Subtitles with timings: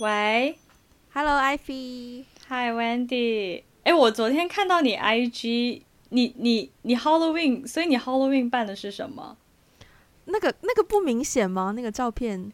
[0.00, 0.58] 喂
[1.12, 3.64] ，Hello Ivy，Hi Wendy。
[3.82, 9.36] 哎，我昨天看到你 IG，你你你 Halloween，所以你 Halloween 办的是什么？
[10.24, 11.74] 那个那个不明显吗？
[11.76, 12.50] 那个照片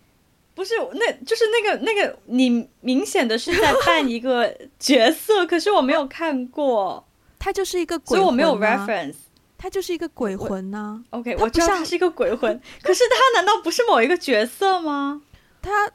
[0.57, 7.07] 不是，那就是那个那个你明显的是在扮一个 角色，可是我没有看过，
[7.39, 9.15] 他就是一个鬼魂，所以我没有 reference，
[9.57, 11.19] 他就是一个鬼魂呢、啊。
[11.19, 15.23] OK，我知道他是一个鬼魂，可是他难道不是某一个角色吗？
[15.63, 15.93] 他。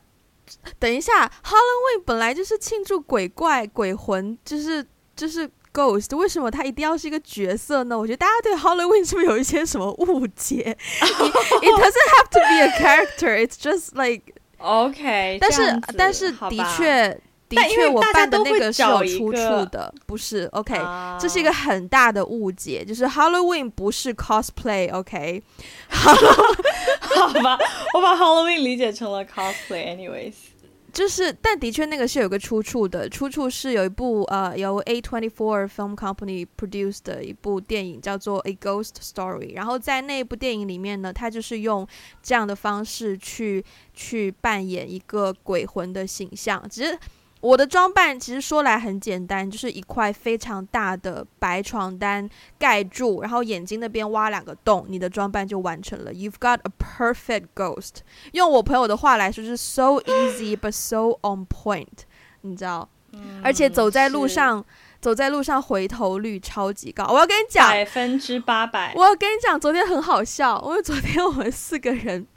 [0.79, 7.97] 等一下，Halloween 本来就是庆祝鬼怪、鬼魂，就是就是 ghost，为什么它一定要是一个角色呢？
[7.97, 15.37] 我觉得大家对 Halloween 是不是有一些什么误解？It doesn't have to be a character, it's just like OK。
[15.39, 17.21] 但是但是的确。
[17.55, 25.43] 的确，我办的那个是有出处的，不是 OK，、uh, 这是一个很大的误解，就是 Halloween 不是 cosplay，OK，
[25.91, 26.11] okay?
[27.01, 27.59] 好吧，
[27.93, 30.33] 我把 Halloween 理解成了 cosplay，anyways，
[30.93, 41.87] 就是，但的确那个是有个出处的，出处是有一部呃由 A24 Film Company produced 的一部电影叫做 A Ghost Story，然后在那部电影里面呢，他就是用
[42.23, 46.97] 这样的方式去去扮演一个鬼魂的形象，只是。
[47.41, 56.13] 我的装扮其实说来很简单，就是一块非常大的白床单盖住，然后眼睛那边挖两个洞，你的装扮就完成了。
[56.13, 58.01] You've got a perfect ghost。
[58.33, 62.05] 用我朋友的话来说，就是 so easy but so on point，
[62.41, 62.87] 你知道？
[63.13, 64.63] 嗯、而且走在路上，
[65.01, 67.07] 走在路上回头率超级高。
[67.09, 68.93] 我要跟你讲，百分之八百。
[68.95, 72.27] 我要跟你讲，昨天很好笑，因为昨天我们四个人，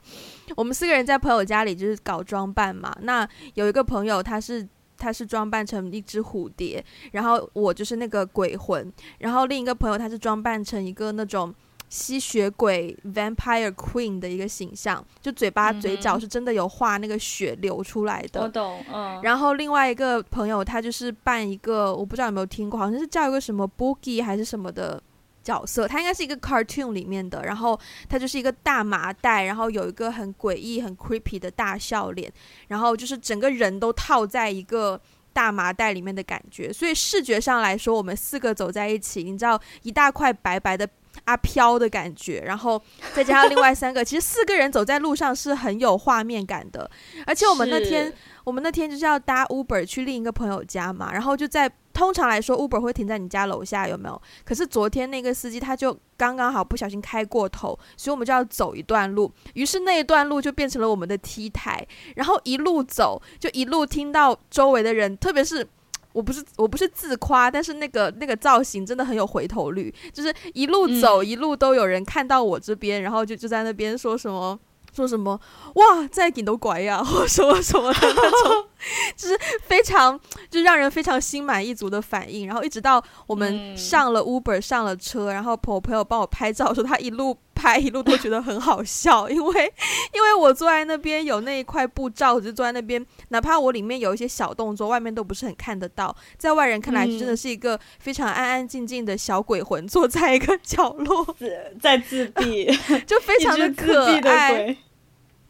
[0.57, 2.91] 我们四个人在朋友家里就是搞装扮嘛。
[3.01, 4.67] 那有一个朋友他是。
[4.97, 11.53] 他是装扮成一只蝴蝶，然后我就是那个鬼魂，然后另一个朋友他是装扮成一个那种
[11.89, 18.41] 吸血鬼 vampire queen 的一个形象，就嘴巴、嗯、嘴角是真的有画那个血流出来的。
[18.41, 19.21] 我懂，嗯。
[19.21, 25.01] 然后另外一个朋友他就是扮一个，我不知道有没有听过，好像是叫一个什么 Boogie 还是什么的。
[25.45, 27.79] 角色，他应该是一个 cartoon 里面的，然后
[28.09, 32.33] 他就是一个大麻袋，然后有一个很诡异、很 creepy 的大笑脸，
[32.67, 34.99] 然后就是整个人都套在一个
[35.31, 40.89] 大麻袋里面的感觉，所以视觉上来说，我们四个走在一起，你知道一大块白白的
[41.25, 42.81] 阿飘的感觉，然后
[43.13, 46.89] 再加上另外三个，其实四个人走在路上是很有画面感的，
[47.27, 48.11] 而且我们那天
[48.43, 51.71] 我们那天就是要搭 Uber 去另一个朋友家嘛，然后就在。
[51.95, 54.21] 通常来说，Uber 会停在你家楼下，有没有？
[54.43, 59.31] 可是昨天那个司机他就刚刚好不小心开过头，所以我们就要走一段路。
[59.53, 65.65] 于是那一段路就变成了我们的 T 台，然后一路走就一路听到周围的人，特别是
[66.11, 74.59] 我不是我不是自夸，但是那个那个造型真的很有回头率，就是一路走、嗯、一路都有人看到我这边，然后就就在那边说什么。
[74.93, 75.37] 说什么
[75.73, 78.67] 哇，在顶都拐呀，或什么什么的那种，
[79.15, 80.19] 就是非常
[80.49, 82.47] 就让人非常心满意足的反应。
[82.47, 89.73] 然后一直到我们上了 Uber，上了车，然后朋朋友帮我拍照，说他一路拍一路都觉得很好笑， 因为
[90.13, 101.35] 因为我坐在那边有那一块布罩，就坐在那边，哪怕我里面有一些小动作，外面都不是很看得到，在外人看来真的是一个非常安安静静的小鬼魂，坐在一个角落，
[101.81, 102.65] 在自闭，
[103.07, 104.77] 就非常的可爱。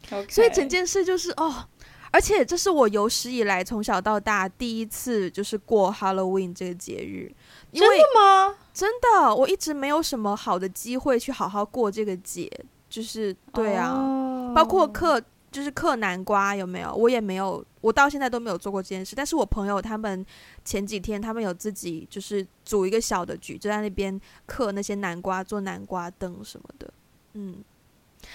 [0.08, 0.32] Okay.
[0.32, 1.66] 所以整件事就是哦，
[2.16, 7.30] 而且这是我有史以来从小到大第一次就是过 Halloween 这个节日。
[7.72, 8.56] 因为，真的吗？
[8.72, 12.50] 真的，我一直没有什么好的机会去好好过这个节，
[12.88, 14.54] 就是对啊，oh.
[14.54, 15.20] 包括刻
[15.52, 16.90] 就是刻南瓜有没有？
[16.94, 19.14] 我也没有，我到现在都没有做过这件事。
[19.14, 20.24] 但是我朋友他们
[20.64, 26.90] 前几天他们有自己就是组一个小的局，就在那边刻那些南瓜，做南瓜灯什么的，
[27.34, 27.62] 嗯。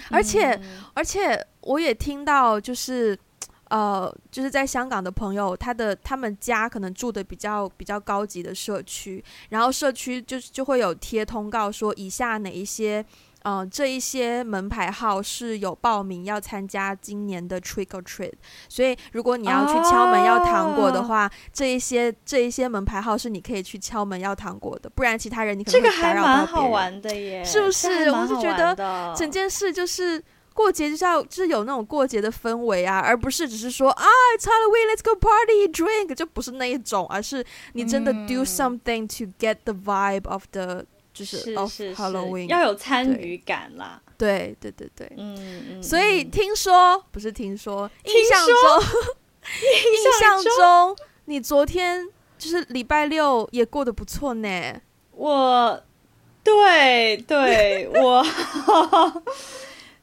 [0.10, 3.18] 而且，嗯、而且我也听到，就是，
[3.72, 13.04] 呃，就是在香港的朋友，他的他们家可能住的比较比较高级的社区，然后社区就就会有贴通告说，以下哪一些。
[13.44, 18.34] 嗯、呃，这一些门牌号是有报名要参加今年的 Trick or Treat，
[18.70, 25.82] 所以如果你要去敲门要糖果的话，哦、这一些这一些门牌号是你可以去敲门要糖果的，不然其他人你可能。
[25.82, 28.12] 这个还蛮好玩的耶，是不是？
[28.12, 30.24] 我是觉得整件事就是
[30.54, 34.06] 过节就是要就是有那种过节的氛围啊，而不是只是说啊
[34.38, 40.86] ，It's Halloween，Let's go party drink，就不是那一种，而是你真的 do something to get the vibe of the。
[41.14, 48.56] 就是 of Halloween 要有参与感啦，对对对对，嗯嗯，所以听说不是听说，印象中
[49.92, 50.96] 印象中
[51.26, 52.08] 你昨天
[52.38, 54.50] 就是礼拜六也过得不错呢。
[55.12, 55.84] 我，
[56.46, 58.26] 对对，我，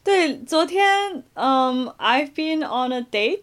[0.09, 3.43] 对昨天，嗯，I've been on a date。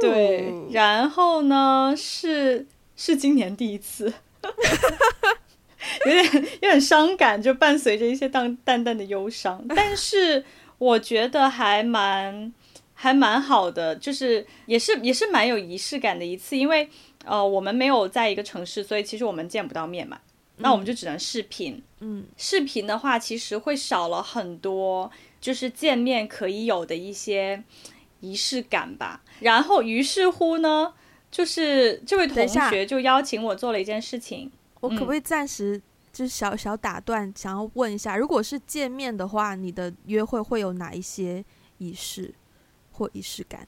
[0.00, 4.12] 对，然后呢是是今年第一次，
[6.04, 10.44] 有点有点伤感，就伴随着一些淡淡淡的忧伤， 但是
[10.78, 12.52] 我觉得还蛮
[12.92, 16.88] 还蛮好的，就是也是也是蛮有仪式感的一次，因为
[17.24, 20.18] 呃我们没有在一个城市，所以其实我们见不到面嘛，
[20.56, 25.08] 那我们就只能视频，嗯，视频的话其实会少了很多，
[25.40, 27.62] 就是见面可以有的一些
[28.20, 30.92] 仪式感吧，然后于是乎呢，
[31.30, 34.50] 就是这位同学就邀请我做了一件事情。
[34.80, 35.80] 我可不可以暂时
[36.12, 41.44] 就是小小打断，想要问一下，如果是见面的话，你的约会会有哪一些
[41.78, 42.34] 仪式
[42.92, 43.66] 或仪式感？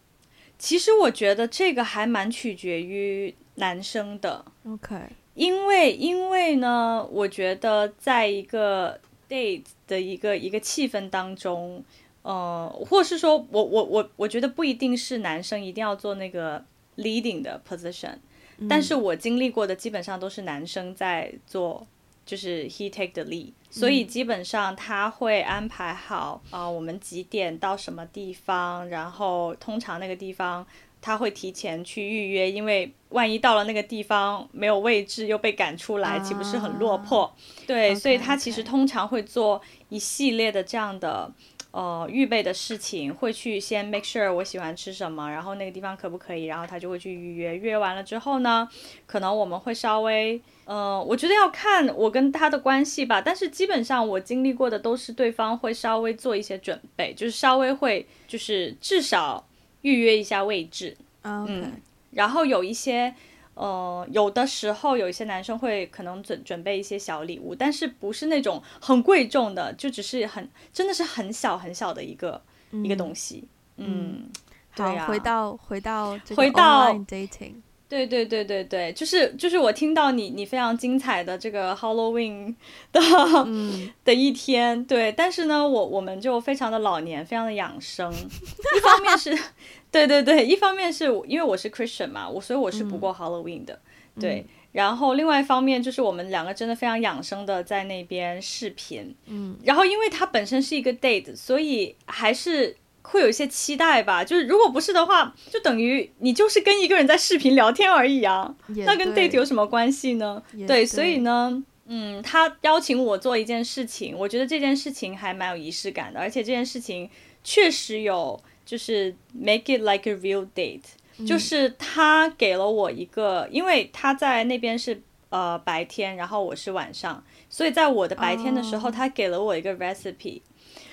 [0.59, 4.45] 其实我觉得这个还蛮取决于男生的。
[4.67, 4.97] OK，
[5.35, 9.01] 因为因为呢，我觉得在一个
[9.32, 11.82] date 的一个一个气氛当中。
[12.25, 16.64] 呃，或是说我我我我觉得不一定是男生一定要做那个
[16.96, 18.14] leading 的 position，
[18.58, 21.84] 嗯，但是我经历过的基本上都是男生在做，
[22.25, 30.64] 就是 he take the lead，嗯，所以基本上他会安排好啊，呃，我们几点到什么地方，然后通常那个地方
[31.02, 37.31] 他会提前去预约，因为万一到了那个地方没有位置又被赶出来，岂不是很落魄？
[37.66, 39.60] 对，okay, 所以他其实通常会做
[39.90, 41.31] 一系列的这样的。
[41.72, 47.56] 呃，预备的事情会去先 make sure 我喜欢吃什么，然后那个地方可不可以，然后他就会去预约。
[47.56, 48.69] 预约完了之后呢，
[49.06, 53.22] 可能我们会稍微，呃，我觉得要看我跟他的关系吧。
[53.22, 59.43] 但是基本上我经历过的都是对方会稍微做一些准备，就是稍微会，就是至少
[59.82, 60.96] 预约一下位置。
[61.23, 61.73] 嗯，
[62.11, 63.14] 然后有一些。
[63.55, 72.40] 呃，有的时候有一些男生会可能准准备一些小礼物，但是不是那种很贵重的，就只是很真的是很小很小的一个、
[72.70, 73.44] 嗯、一个东西。
[73.76, 74.25] 嗯，
[74.70, 77.56] 好，回到回到回到 dating。
[77.93, 82.55] 对对对对对，就是就是我听到你你非常精彩的这个 Halloween
[82.91, 82.99] 的、
[83.44, 88.11] 嗯、 的一天，对，但是呢，我我们就非常的老年，非常的养生。
[88.11, 89.39] 一方面是，
[89.93, 93.79] 对对对，一方面是因为我是 Christian 嘛，我所以我是不过 Halloween 的，
[94.15, 94.47] 嗯、对。
[94.73, 99.59] 然后另外一方面就是我们两个真的非常养生的在那边视频，嗯。
[99.65, 102.75] 然后因为它本身是一个 date，所以还是。
[103.02, 108.54] 会有一些期待吧，就是如果不是的话，就等于你就是跟一个人在视频聊天而已啊，
[108.87, 110.43] 那跟 date 有什么关系呢？
[110.52, 117.10] 对，对，所以呢，嗯，他邀请我做一件事情，我觉得这件事情还蛮有仪式感的，而且这件事情
[117.43, 120.82] 确实有就是 make it like a real date，
[121.19, 130.40] 嗯，就是他给了我一个，因为他在那边是呃白天，然后我是晚上，所以在我的白天的时候，他给了我一个 recipe。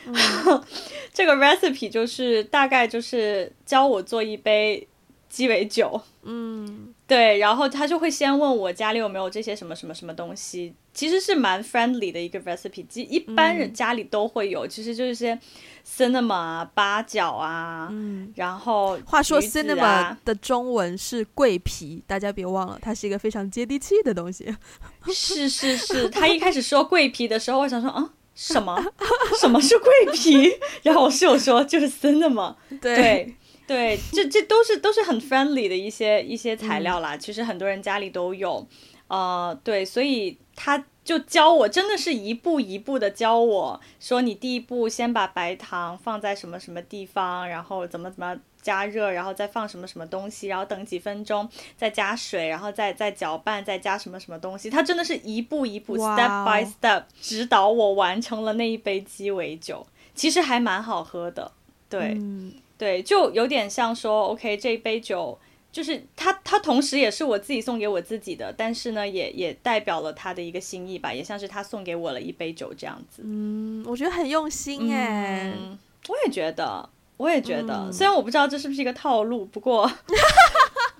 [0.05, 0.63] 嗯、
[1.13, 4.87] 这个 recipe 就是大概就是教我做一杯
[5.27, 15.37] 鸡尾酒，嗯，对，然后他就会先问我家里有没有这些什么什么什么东西，其实是蛮 friendly 的一个 recipe，一般人家里都会有，嗯、其实就是些
[15.85, 24.51] cinnamon 八角啊，嗯，然后、啊、话说 cinnamon 的中文是桂皮，大家别忘了，它是一个非常接地气的东西。
[25.13, 28.13] 是是是，他一开始说桂皮的时候，我想说啊。
[28.41, 28.81] 什么？
[29.37, 30.49] 什么是桂皮？
[30.83, 32.55] 然后我室友说就是真的吗？
[32.81, 33.35] 对
[33.67, 37.17] 对，这这都是都是很 friendly 的一些一些材料啦。
[37.17, 38.65] 其实很多人家里都有，
[39.09, 48.37] 呃，对，所以他就教我，真的是一步一步的教我说，你第一步先把白糖放在什么什么地方，然后怎么怎么。
[48.61, 51.47] 加热，然后再放什么什么东西，然后等几分钟，
[51.77, 54.69] 再加水，然后再再搅拌，再加什么什么东西。
[54.69, 59.87] 它真的是一步一步，step by step 指导我完成了那一杯鸡尾酒。
[60.13, 61.49] 其实还蛮好喝的，
[61.89, 65.39] 对、嗯、对，就有点像说，OK，这一杯酒
[65.71, 73.21] 就是它，它同时也是我自己送给我自己的，但是呢，也也代表了他的一个心意吧，也像是他送给我了一杯酒这样子。
[73.25, 76.89] 嗯，我觉得很用心哎、嗯，我也觉得。
[77.19, 79.85] 我也觉得、嗯，虽然我不知道这是不是一个套路，不过，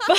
[0.05, 0.13] 不，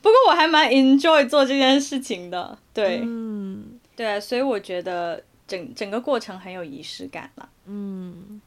[0.00, 2.56] 不过我还蛮 enjoy 做这件事情的。
[2.72, 7.46] 对，嗯，对，所以我觉得整整个过程很有仪式感了。
[7.66, 8.40] 嗯，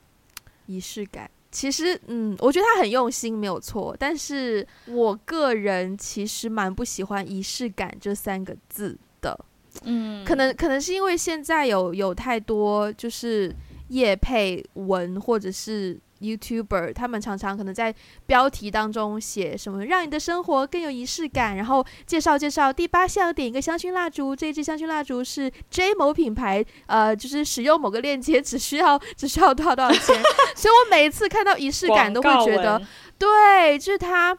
[0.66, 3.96] 仪式感，其实，嗯，我觉得他很用心，没有错。
[3.98, 9.36] 但是我个人其实蛮不喜欢“仪式感”这三个字的。
[9.82, 13.52] 嗯，可能可能是因为现在有有太多就是
[13.88, 16.00] 业配文或者是。
[16.20, 17.94] YouTuber 他们常常可能在
[18.26, 30.22] 标题当中写什么让你的生活更有仪式感，然后介绍介绍第八项点一个香薰蜡烛，这一支香薰蜡烛是 J 某品牌，呃，就是使用某个链接只需要 只需要多少多少钱，
[30.56, 32.82] 所以我每一次看到仪式感都会觉得，
[33.18, 34.38] 对，就是它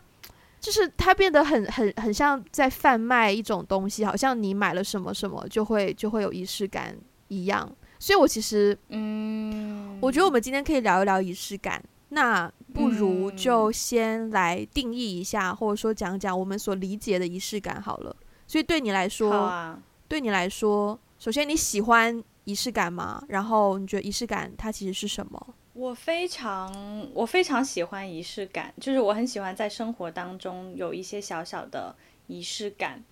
[0.61, 6.97] 就是它变得很很很像在贩卖一种东西，好像你买了什么什么就会就会有仪式感
[7.29, 7.71] 一样。
[7.99, 11.83] 所以我其实，嗯，我觉得我们今天可以聊一聊仪式感。
[12.11, 18.17] 那不如就先来定义一下，嗯、或者说讲讲我们所理解的仪式感好了。
[18.47, 19.79] 所以对你来说，啊、
[20.09, 23.23] 对你来说，首先你喜欢仪式感吗？
[23.29, 25.55] 然后你觉得仪式感它其实是什么？
[25.75, 31.95] 我非常我非常喜欢仪式感，就是我很喜欢在生活当中有一些小小的
[32.27, 33.05] 仪式感。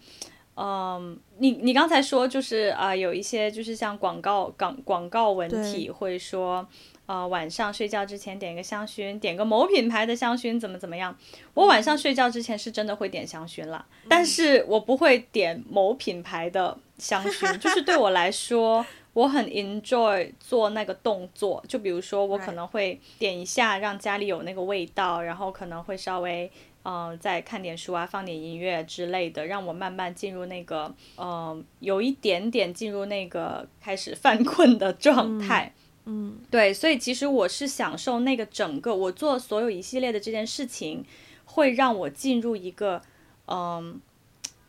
[0.57, 6.67] 嗯，你你刚才说就是啊、呃，有一些就是像广告广广告文体会说。
[7.09, 11.17] 呃，晚上睡觉之前点一个香薰，点个某品牌的香薰，怎么怎么样？
[11.55, 21.63] 我晚上睡觉之前是真的会点香薰啦，嗯、但是我不会点某品牌的香薰，就是对我来说，我很 enjoy 做那个动作。
[21.69, 26.51] 就比如说，我可 能会点一下，让家里有那个味道，然后可能会稍微
[26.87, 35.73] 嗯、呃，再看点书啊，放点音乐之类的，让我慢慢进入那个嗯、呃，有一点点进入那个开始犯困的状态。
[35.75, 41.05] 嗯嗯，对，所以其实我是享受那个整个我做所有一系列的这件事情，
[41.45, 43.03] 会让我进入一个，
[43.49, 44.01] 嗯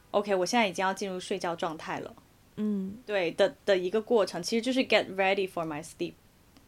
[0.10, 2.16] ，OK，我现在已经要进入睡觉状态了，
[2.56, 6.14] 嗯，对的的一个过程，其实就是 get ready for my sleep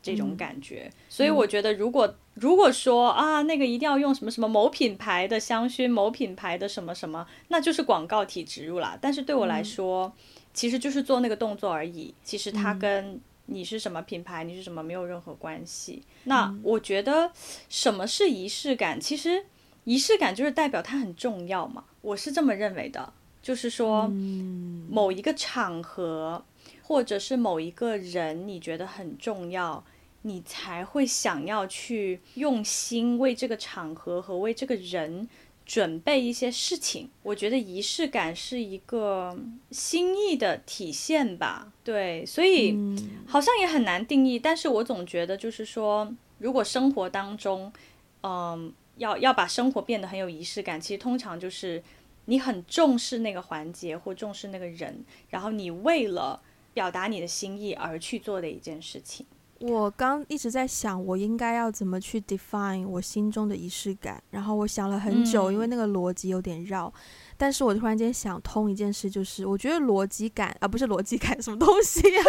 [0.04, 0.84] 这种感觉。
[0.86, 8.98] 嗯，所以我觉得，如果如果说啊，那个一定要用什么什么某品牌的香薰，某品牌的什么什么，那就是广告体植入啦。
[9.02, 10.14] 但是对我来说，嗯，
[10.54, 12.14] 其实就是做那个动作而已。
[12.24, 14.44] 其实它跟你是什么品牌？
[14.44, 14.82] 你是什么？
[14.84, 16.04] 没有任何关系。
[16.26, 17.32] 那我觉得
[17.68, 19.00] 什么是仪式感？
[19.00, 19.46] 其实
[19.84, 21.84] 仪式感就是代表它很重要嘛。
[22.02, 24.08] 我是这么认为的，就是说
[24.90, 26.44] 某一个场合
[26.84, 29.84] 或者是某一个人，你觉得很重要，
[30.22, 35.28] 你才会想要去用心为这个场合和为这个人。
[35.66, 39.38] 准备一些事情，我觉得仪式感是一个
[39.70, 41.72] 心意的体现吧。
[41.84, 42.76] 对，所以
[43.28, 44.40] 好像也很难定义。
[44.40, 47.72] 但是我总觉得，就是说，如果生活当中，
[48.24, 51.84] 嗯，要要把生活变得很有仪式感，其实通常就是
[52.26, 56.42] 你很重视那个环节或重视那个人，然后你为了
[56.74, 59.24] 表达你的心意而去做的一件事情。
[59.60, 64.24] 我刚一直在想，我应该要怎么去 define 我心中的仪式感。
[64.32, 66.88] 然后我想了很久，因为那个逻辑有点绕。
[66.88, 66.94] 嗯、
[67.38, 72.24] 但是我突然间想通一件事，就是我觉得逻辑感啊，不是逻辑感，什么东西啊？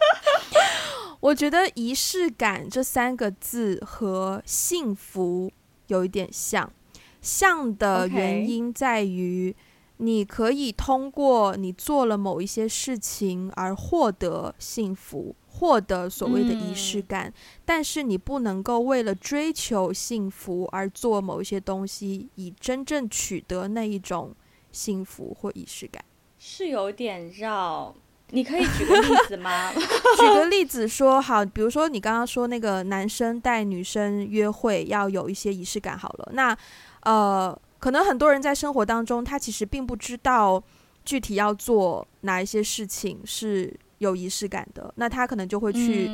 [1.20, 5.50] 我觉得仪式感这三个字和幸福
[5.88, 6.72] 有一点像，
[7.20, 9.54] 像的原因在于，
[9.98, 15.34] 你可以通过你做了某一些事情而获得幸福。
[15.58, 17.32] 获得所谓的仪式感，嗯、
[17.64, 24.34] 但是你不能够为了追求幸福而做某一些东西，以真正取得那一种
[24.70, 26.04] 幸福或仪式感，
[26.38, 27.94] 是有点绕。
[28.30, 29.72] 你可以举个例子吗？
[30.18, 36.56] 举个例子说好，比如说你刚刚说那个男生带女生约会要有一些仪式感，好了，那
[37.02, 40.62] 呃，可能很多人在生活当中，他其实并不知道
[41.04, 43.74] 具体要做哪一些事情是。
[43.98, 46.10] 有仪式感的，那他可能就会去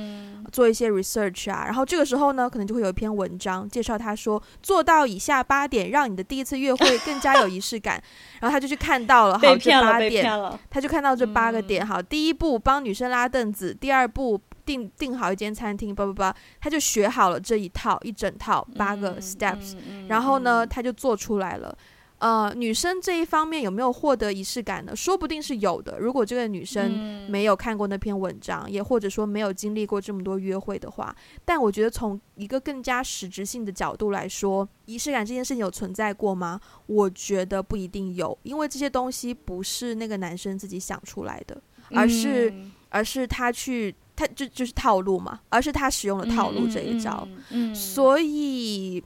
[0.51, 8.03] 做一些 research 啊，嗯、然后这个时候呢，可能就会有一篇文章介绍他说做到以下八点，让你的第一次约会更加有仪式感。
[8.41, 10.25] 然后他就去看到了，好，这八点，
[10.71, 11.85] 他就看到这八个点。
[11.85, 21.77] 嗯、好，第一步帮女生拉凳子，第二步订订好一间餐厅，叭叭叭，他就学好了这一套一整套八个 steps，、嗯、然后呢，他就做出来了。
[22.23, 24.95] 呃，女生这一方面有没有获得仪式感呢？
[24.95, 25.99] 说不定是有的。
[25.99, 31.13] 如果这个女生没有看过那篇文章，嗯、也或者说没有经历过这么多约会的话，
[31.45, 36.61] 但我觉得从一个更加实质性的角度来说，仪式感这件事情有存在过吗？
[36.87, 41.61] 我觉得不一定有，因为这些东西不是那个男生自己想出来的，
[41.91, 49.03] 而是、嗯、而是他去他就就是套路嘛，而是他使用了套路这一招，嗯嗯嗯、所以。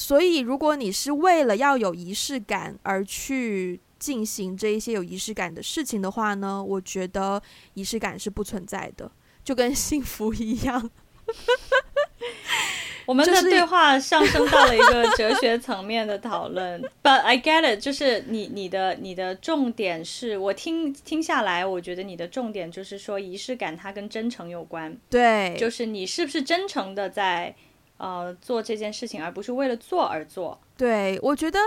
[0.00, 7.42] 所以，如果你是为了要有仪式感而去进行这一些有仪式感的事情的话呢，我觉得
[7.74, 9.12] 仪式感是不存在的，
[9.44, 10.90] 就跟幸福一样。
[13.04, 27.54] 我们的对话上升到了一个哲学层面的讨论， But I get it，就是你你的你的重点是我听听下来，我觉得你的重点就是说仪式感它跟真诚有关，对，就是你是不是真诚的在。
[28.00, 30.58] 呃，做这件事情，而不是为了做而做。
[30.74, 31.58] 对，我觉得，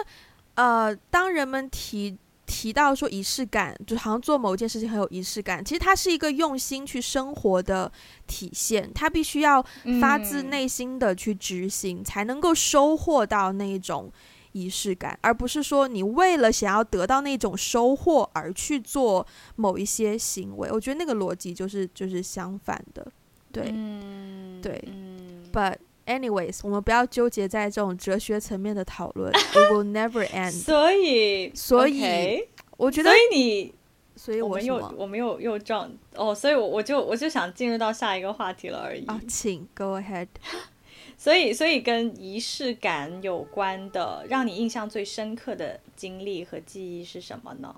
[0.55, 7.91] 呃，当人们提提到说仪式感，就好像做某件事情很有仪式感，其实它是一个用心去生活的
[8.25, 9.63] 体现，它必须要
[10.01, 14.11] 发自内心的去执行，嗯、才能够收获到那一种
[14.53, 19.25] 仪式感，而不是说你为了想要得到那种收获而去做
[19.55, 20.71] 某一些行为。
[20.71, 23.05] 我觉得那个逻辑就是就是相反的，
[23.51, 24.83] 对，嗯、对。
[24.87, 30.51] 嗯、But anyways，我们不要纠结在这种哲学层面的讨论， It will never end。
[30.51, 33.73] 所以，所以 okay, 我觉得，所以你。
[34.15, 39.03] 所以我，我们又我们又又撞哦，所以我我就我就想进入到下一个话题了而已。
[39.07, 40.27] 啊，请 go ahead。
[41.17, 47.75] 所以所以跟仪式感有关的，让你印象最深刻的经历和记忆是什么呢？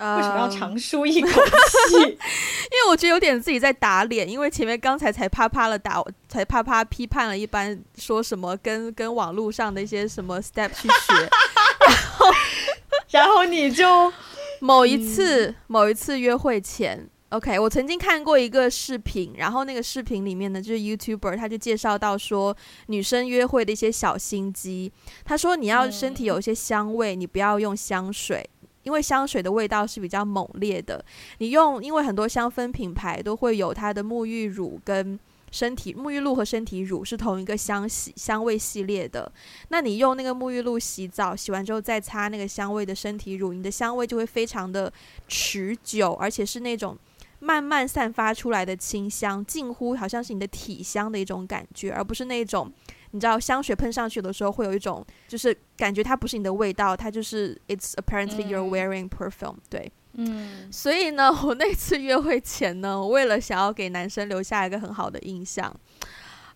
[0.00, 1.96] 呃、为什么要长舒一口气？
[2.02, 11.14] 因为我觉得有点自己在打脸，因为前面刚才才啪啪了打，才啪啪批判了一般说什么跟跟网络上的一些什么 step 去学，
[11.86, 12.26] 然后。
[13.10, 14.12] 然后你就
[14.60, 24.92] 某一次、嗯、某一次约会前，OK，我曾经看过一个视频，然后那个视频里面呢，就是 YouTuber，他就介绍到说女生约会的一些小心机。
[25.24, 28.48] 他说你要身体有一些香味，嗯、你不要用香水，
[28.82, 31.04] 因为香水的味道是比较猛烈的。
[31.38, 35.18] 你用，因为很多香氛品牌都会有它的沐浴乳跟。
[35.52, 39.32] 身体沐浴露和身体乳是同一个香系香味系列的，
[39.70, 44.92] 那你用那个沐浴露洗澡，洗完之后再擦那个香味的身体乳，你的香味就会非常的
[45.26, 46.96] 持久，而且是那种
[47.40, 52.72] 慢慢散发出来的清香，近乎好像是你的体香的一种感觉，而不是那种
[53.12, 59.92] 你知道香水喷上去的时候会有一种就是感觉它不是你的味道，它就是 It's apparently you're wearing perfume，对。
[60.14, 65.72] 嗯，所以呢，我那次约会前呢，我为了想要给男生留下一个很好的印象，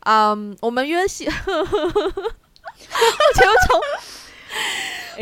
[0.00, 1.44] 嗯，我们约洗， 我就
[3.68, 3.80] 从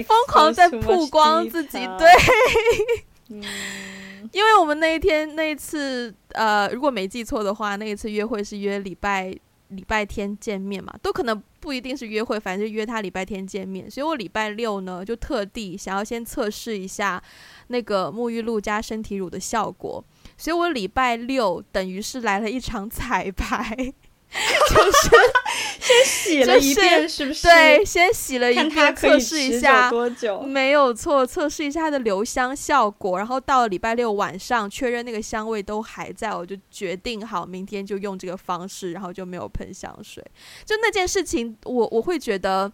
[0.04, 2.08] 疯狂在曝光自己， 对，
[3.28, 3.42] 嗯，
[4.32, 9.36] 因为我们那一天那一次，呃，如果没记错的话，那一次约会是约礼拜。
[9.72, 13.90] 礼拜天见面嘛，都可能不一定是约会，反正就约他礼拜天见面。
[13.90, 17.22] 所以我礼拜六呢，就特地想要先测试一下
[17.68, 20.04] 那个沐浴露加身体乳的效果。
[20.36, 23.92] 所以我礼拜六等于是来了一场彩排。
[24.72, 25.10] 就是
[25.78, 27.42] 先洗了一遍，是不是？
[27.42, 30.40] 对，先洗了一遍，测试一下多久？
[30.42, 33.18] 没有错，测试一下它的留香效果。
[33.18, 40.24] 然后到了礼拜六晚上，确认那个香味都还在，我就决定好明天就用这个方式，然后就没有喷香水。
[40.64, 42.72] 就那件事情，我我会觉得，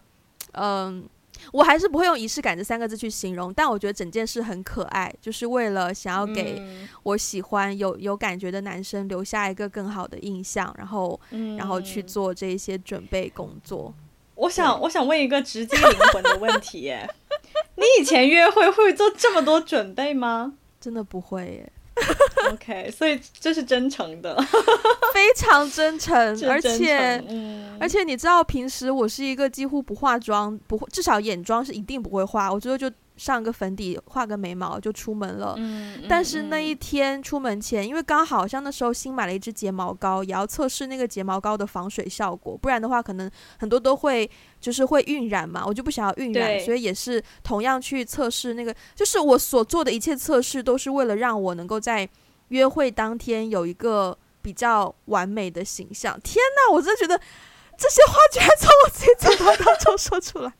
[0.53, 1.07] 嗯。
[1.51, 6.61] 我还是不会用仪式感这三个字去形容，但我觉得整件事很可爱，就是为了想要给
[7.03, 13.93] 我喜欢有有感觉的男生留下一个更好的印象，然后、嗯、然后去做这一些准备工作。
[14.35, 17.09] 我想我想问一个直击灵魂的问题，耶，
[17.75, 20.53] 你以前约会会做这么多准备吗？
[20.79, 21.71] 真的不会耶。
[22.51, 24.35] OK，所以这是真诚的，
[25.13, 26.15] 非常真诚，
[26.49, 35.55] 而且、嗯、而且你知道，平时我是一个几乎不化妆，不至少眼妆是一定不会化，我觉得就上个粉底，画个眉毛就出门了。
[35.57, 43.29] 嗯、但是那一天出门前，因为刚好像那时候新买了一支睫毛膏，也要测试那个睫毛膏的防水效果，不然的话可能
[43.59, 44.29] 很多都会
[44.61, 52.07] 就是会晕染嘛，我就不想要晕染，所以也是同样去测试那个，就是我所做的一切测试都是为了让我能够在
[52.47, 56.17] 约会当天有一个比较完美的形象。
[56.23, 57.19] 天哪，我真的觉得
[57.77, 60.53] 这些话居然从我自己嘴巴当中说出来。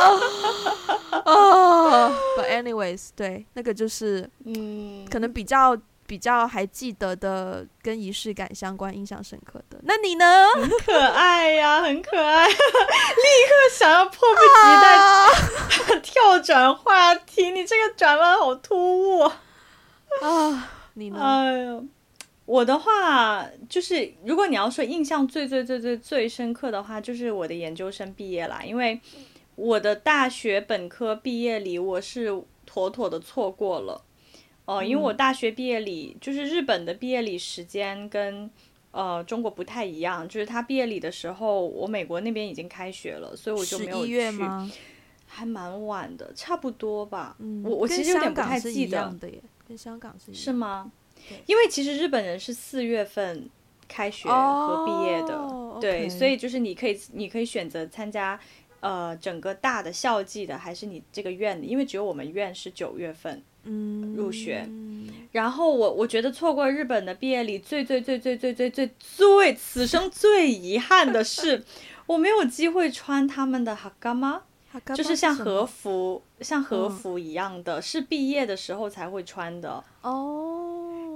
[1.24, 9.78] 哦，But anyways，对，那个就是，嗯，可能比较比较还记得的，跟仪式感相关、印象深刻的。
[9.82, 10.48] 那你呢？
[10.54, 12.58] 很可爱呀，很可爱，立刻
[13.72, 15.28] 想要迫不及待、啊、
[16.02, 17.50] 跳转话题。
[17.50, 19.20] 你这个转弯好突兀
[20.22, 20.70] 啊！
[20.94, 21.20] 你呢？
[21.20, 21.84] 哎呦，
[22.46, 29.00] 我的话就是，如果你要说印象最最最最最深刻的话，就是我的研究生毕业啦，因为。
[29.60, 34.02] 我的大学本科毕业礼，我是妥妥的错过了，
[34.64, 38.50] 哦、呃，因为我大学毕业礼就是日本的毕业礼时间跟
[38.90, 44.42] 呃中国不太一样，就是他毕业礼的时候，我美国那边已经开学了，所以我就没有去，
[45.26, 47.36] 还蛮晚的，差不多吧。
[47.38, 49.14] 嗯、我我其实有点不太记得，
[49.68, 50.90] 跟香港是一样的耶，是吗？
[51.44, 53.46] 因为其实日本人是四月份
[53.86, 58.40] 开学和毕业的，哦、对.所以就是你可以你可以选择参加。
[58.80, 63.42] 呃，整个大的校际的还是你这个院的，因为只有我们院是九月份
[64.16, 64.64] 入学。
[64.66, 71.62] 嗯、然后我我觉得错过日本的毕业礼最最最最最最最最此生最遗憾的是，
[72.06, 74.42] 我没有机会穿他们的哈嘎吗？
[74.94, 80.59] 就是像和服像和服一样的，嗯、是毕业的时候才会穿的哦。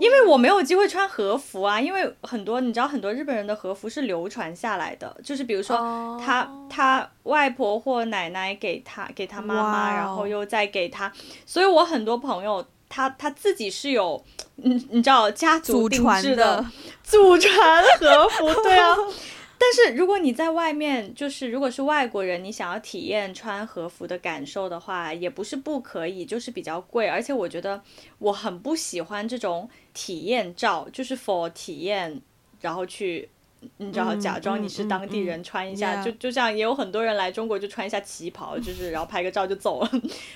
[0.00, 5.76] 因为我没有机会穿和服啊，因为很多你知道很多日本人的和服是流传下来的，就是比如说
[6.22, 6.42] 他。
[6.42, 6.60] Oh.
[6.74, 9.96] 他外婆或奶奶给他给他妈妈，wow.
[9.96, 11.12] 然后又再给他，
[11.46, 14.20] 所以我很多朋友他他自己是有，
[14.56, 16.64] 你你知道家族定制的
[17.04, 18.96] 祖传和服，对啊。
[19.64, 27.08] 但是如果你在外面，就是如果是外国人，你想要体验穿和服的感受的话，也不是不可以，就是比较贵。
[27.08, 27.82] 而且我觉得
[28.18, 32.20] 我很不喜欢这种体验照，就是 for 体验，
[32.60, 33.30] 然后去。
[33.78, 39.90] 你知道，假装你是当地人穿一下，嗯嗯嗯、就就像也有很多人来中国就穿一下旗袍，就是然后拍个照就走了。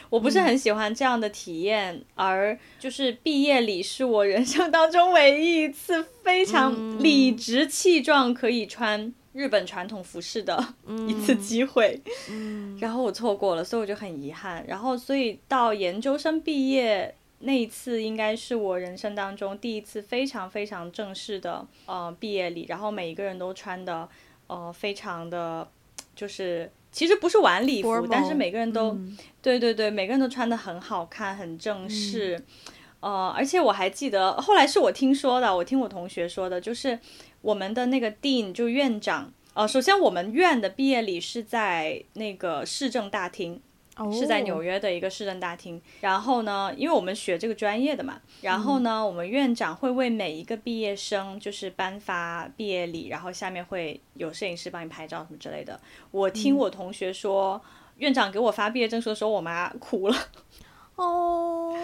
[0.09, 10.75] 我不是很喜欢这样的体验，嗯、而就是毕业礼是我人生当中唯一一次非常理直气壮可以穿日本传统服饰的
[11.09, 14.65] 一次机会，嗯嗯、然后我错过了，所以我就很遗憾。
[14.67, 17.15] 然后所以到研究生毕业。
[17.41, 24.09] 那一次应该是我人生当中第一次非常非常正式的呃毕业礼，然后每一个人都穿的
[24.49, 25.71] 呃非常的，
[26.17, 32.45] 就是其实不是晚礼服但是每个人都、嗯、对对对，每个人都穿的很好看，很正式，嗯、
[33.01, 36.99] 呃，而且我还记得后来是我听说的，我听我同学说的，就是
[37.41, 43.61] 我们的那个 Dean 就院长，呃，首先我们院的毕业礼是在那个市政大厅。
[44.13, 55.81] 是在纽约的一个市政大厅，然后呢，因为我们学这个专业的嘛，然后呢，我们院长会为每一个毕业生就是颁发毕业礼，然后下面会有摄影师帮你拍照什么之类的。
[56.13, 57.61] 我听我同学说，
[57.97, 60.17] 院长给我发毕业证书的时候，我妈哭了。
[60.99, 61.75] 哦，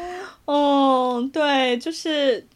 [0.45, 2.47] 哦，对，就是，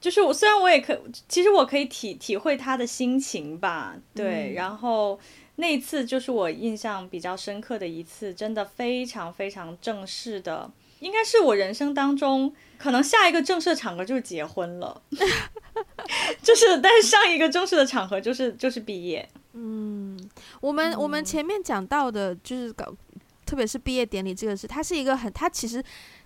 [0.00, 5.18] 就是我虽然我也可，其实我可以体体会他的心情吧，对，然后。
[5.60, 15.02] 那一次就是我印象比较深刻的一次，真的非常非常正式的，应该是我人生当中可能下一个正式的场合就是结婚了，
[16.40, 19.28] 就是但是上一个正式的场合就是就是毕业。
[19.52, 20.16] 嗯，
[20.60, 22.94] 我们我们前面讲到的就是搞，
[23.48, 25.82] 特别是毕业典礼这个事，它是一个很，它其实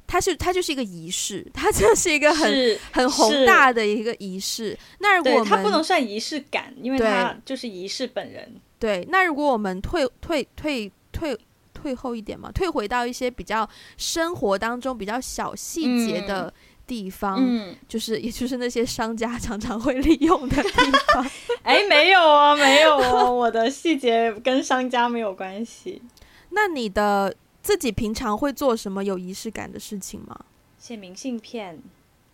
[0.09, 4.77] 它是它就是一个仪式，它就是一个很很宏大的一个仪式。
[4.99, 8.57] 那如果我们它不能算仪式感，因为它就是仪式本人。
[8.81, 11.39] 对，那如果我们退退退退
[11.73, 16.53] 退后一点嘛，退回到一些比较生活当中比较小细节的
[16.89, 20.71] 地方，嗯，就是也就是那些商家常常会利用的地
[21.15, 21.31] 方。
[21.63, 26.03] 哎，没有哦，没有哦，我的细节跟商家没有关系。
[26.55, 30.45] 那你的自己平常会做什么有仪式感的事情吗？
[30.79, 31.81] 写明信片，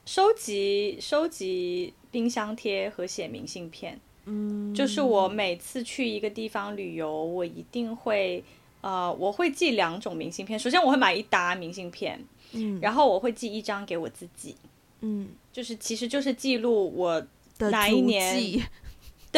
[0.04, 4.00] 收集收集冰箱贴和写明信片。
[4.24, 8.42] 嗯，就是我每次去一个地方旅游，我一定会，
[8.82, 10.58] 呃，我会寄两种明信片。
[10.58, 14.54] 首先，我会买一沓明信片，嗯，然后我会寄一张给我自己，
[15.00, 17.26] 嗯，就是其实就是记录我
[17.58, 18.68] 哪一年，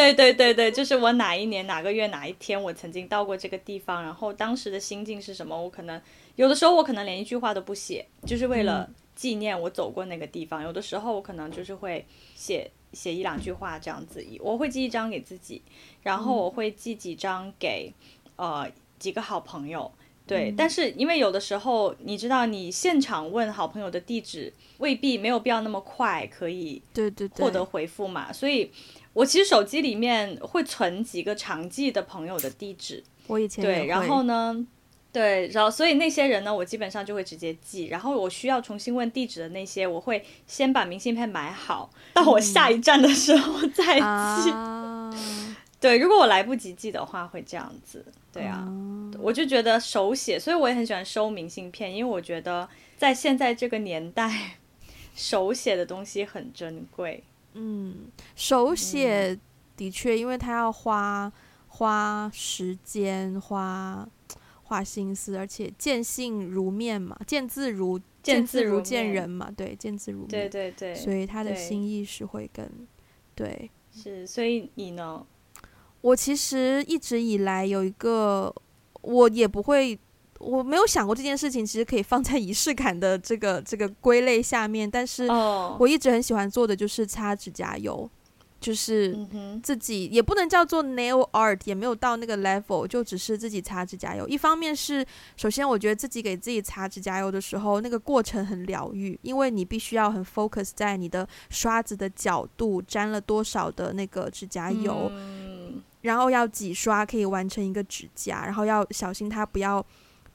[0.00, 5.60] 对对对对，就是我哪一年哪个月哪一天我曾经到过这个地方，然后当时的心境是什么。
[5.60, 6.00] 我可能
[6.36, 10.62] 有的时候我可能连一句话都不写，就是为了纪念我走过那个地方。
[10.62, 12.70] 有的时候我可能就是会写。
[12.92, 15.62] 写一两句话这样子，我会寄一张给自己，
[16.02, 17.94] 然后我会寄几张给、
[18.34, 19.88] 嗯、呃几个好朋友，
[20.26, 20.56] 对、嗯。
[20.56, 28.68] 但是因为有的时候你知道，你现场问好朋友的地址未必没有必要那么快可以对对获得回复嘛，所以
[29.12, 33.02] 我其实手机里面会存几个常记的朋友的地址。
[33.26, 34.66] 我以前对，然后呢？
[35.12, 37.86] 对，然后所以那些人呢，我基本上就会直接寄。
[37.86, 44.50] 然后我需要重新问地址的那些，我会先把明信片买好，到我下一站的时候再寄。
[44.54, 48.04] 嗯、 对，如果我来不及寄的话，会这样子。
[48.32, 54.58] 对啊，嗯、我就觉得手写，所以我也很喜欢收明信片，因为我觉得在现在这个年代，
[55.16, 57.24] 手写的东西很珍贵。
[57.54, 59.38] 嗯，手写
[59.76, 61.32] 的确，因为他要花
[61.68, 64.08] 花时间花。
[64.62, 72.64] 花心思，而且见信如面嘛，见字如见字如见人嘛，对，见字如面，对对对，所以他的心意是会更，
[73.34, 73.68] 对。
[73.92, 75.26] 是，所以你呢？
[76.02, 78.54] 我其实一直以来有一个，
[79.00, 79.98] 我也不会，
[80.40, 85.28] 我没有想过这件事情其实可以放在仪式感的这个这个归类下面，但是
[85.78, 88.10] 我一直很喜欢做的就是擦指甲油。
[88.60, 89.16] 就是
[89.62, 94.28] 自己也不能叫做 nail art，也没有到那个 level，就只是自己擦指甲油。
[94.28, 95.02] 一方面是，
[95.34, 105.10] 首先我觉得自己给自己擦指甲油的时候，那个过程很疗愈，因为你必须要很 focus 在你的刷子的角度沾了多少的那个指甲油，
[106.02, 109.82] 然后要几刷可以完成一个指甲，然后要小心它不要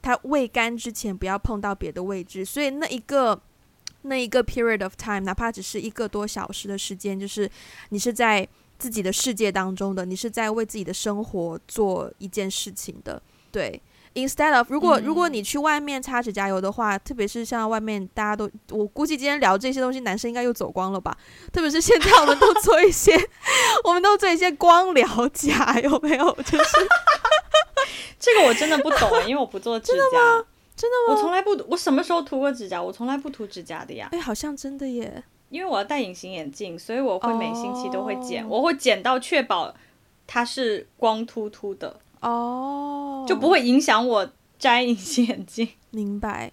[0.06, 3.41] 它未干之前不要碰到别的位置，所以那一个。
[4.08, 7.50] 那一个 period of time，哪怕只是一个多小时的时间，就是
[7.89, 13.20] 你是在自自己的世界当中的，你是在为自己的生活做一件事情的。
[13.50, 13.82] 对
[14.13, 21.18] ，instead of 如果、嗯、如果你去外面擦指甲油的话，特别是像外面大家都，我估计今天聊这些东西，男生应该又走光了吧？
[21.52, 23.12] 特别是现在我们都做一些，
[23.84, 26.32] 我们都做一些光疗甲，有没有？
[26.44, 26.88] 就是
[28.19, 30.45] 这个我真的不懂啊，因为我不做指甲。
[30.76, 31.15] 真的吗？
[31.15, 32.82] 我从来不，我什么时候涂过指甲？
[32.82, 34.10] 我从来不涂指甲的呀。
[34.12, 35.24] 哎，好像真的耶。
[35.50, 38.52] 因为我要戴隐形眼镜，所以我会每星期都会剪，oh.
[38.54, 39.74] 我会剪到确保
[40.28, 43.28] 它是光秃秃的哦，oh.
[43.28, 45.69] 就不会影响我摘隐形眼镜。
[45.91, 46.52] 明白。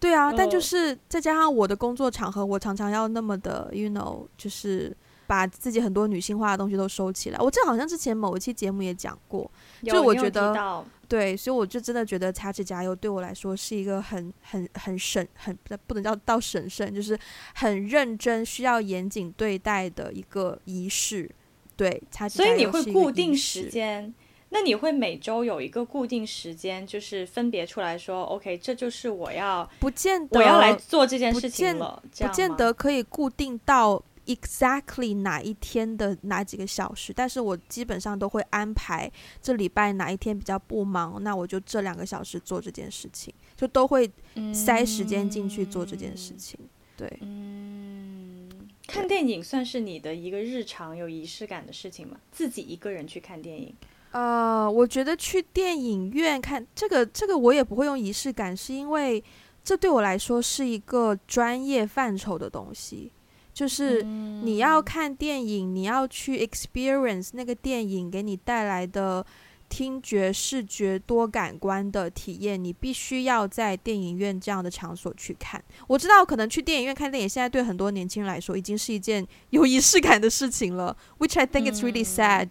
[0.00, 0.34] 对啊，oh.
[0.34, 4.96] 但就是再加上我的工作场合，我常常要那么的，you know，就是
[5.28, 7.38] 把自己很多女性化的东西都收起来。
[7.38, 9.48] 我这好像之前某一期节目也讲过，
[9.84, 10.84] 就我觉得。
[11.06, 17.18] 对，所以我就真的觉得擦指甲油对我来说是一个很很很神，很不能叫到神圣，就是
[17.54, 21.30] 很认真、需要严谨对待的一个仪式。
[21.76, 22.28] 对，擦。
[22.28, 24.12] 所以你会固定时间？
[24.50, 31.74] 那你会每周有一个固定时间，就是分别出来说，OK，这就是我要，不见得我要来做这件事情
[32.12, 34.02] 见，不见得可以固定到。
[34.28, 39.10] Exactly 哪一天的哪几个小时，但是我基本上都会安排
[39.40, 44.10] 这礼拜哪一天比较不忙，那我就这两个小时做这件事情，就都会
[44.52, 46.60] 塞时间进去做这件事情。
[46.60, 48.50] 嗯、对，嗯，
[48.86, 52.18] 看电影算是你的一个日常有仪式感的事情吗？
[52.30, 53.74] 自己一个人去看电影？
[54.10, 59.24] 呃，我觉得去电影院看这个，这个我也不会用仪式感，是因为
[59.64, 63.10] 这对我来说是一个专业范畴的东西。
[63.58, 69.26] 就是你要看电影，你要去 experience 那个电影给你带来的
[69.68, 75.60] 听觉、视觉多感官的体验，你必须要在电影院这样的场所去看。
[75.88, 82.50] 我知道，可能去电影院看电影，现在对很多年轻人来说已经是一件 有仪式感的事情了，which I think it's really sad。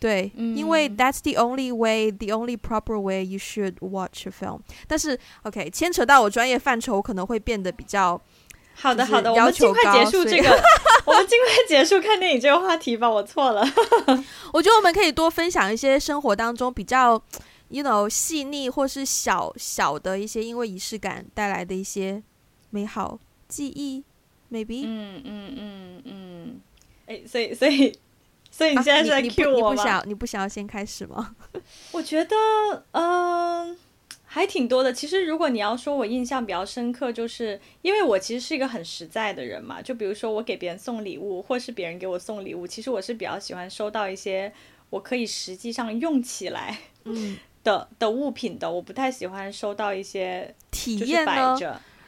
[0.00, 4.60] 对，因为 that's the only way, the only proper way you should watch a film。
[4.86, 8.18] 但是，OK，牵扯到我专业范畴，我可能会变得比较。
[8.80, 10.48] 好的，好的，我们尽快结束这个，
[11.04, 13.10] 我们尽快结束看电影这个话题吧。
[13.10, 13.62] 我错了，
[14.54, 17.20] 我觉得我们可以多分享一些生活当中比较
[17.70, 22.22] ，you know，细腻或是小小的一些因为仪式感带来的一些
[22.70, 24.04] 美好记忆
[24.52, 24.82] ，maybe。
[24.86, 26.60] 嗯嗯嗯嗯。
[27.06, 27.98] 哎，所以所以
[28.50, 29.74] 所以你现在是在 cue 我吗？
[29.74, 31.34] 你不想你不想要先开始吗？
[31.90, 32.36] 我觉得，
[32.92, 33.76] 嗯、呃。
[34.30, 34.92] 还挺多的。
[34.92, 39.80] 其实，如果你要说我印象比较深刻，就是因为我其实是一个很实在的人嘛。
[39.80, 44.52] 就比如说，我给别人送礼物，或是别人给我送礼物，其实我是比较喜欢收到一些
[44.90, 46.78] 我可以实际上用起来
[47.64, 48.70] 的的物品的。
[48.70, 51.58] 我不太喜欢收到一些体验呢。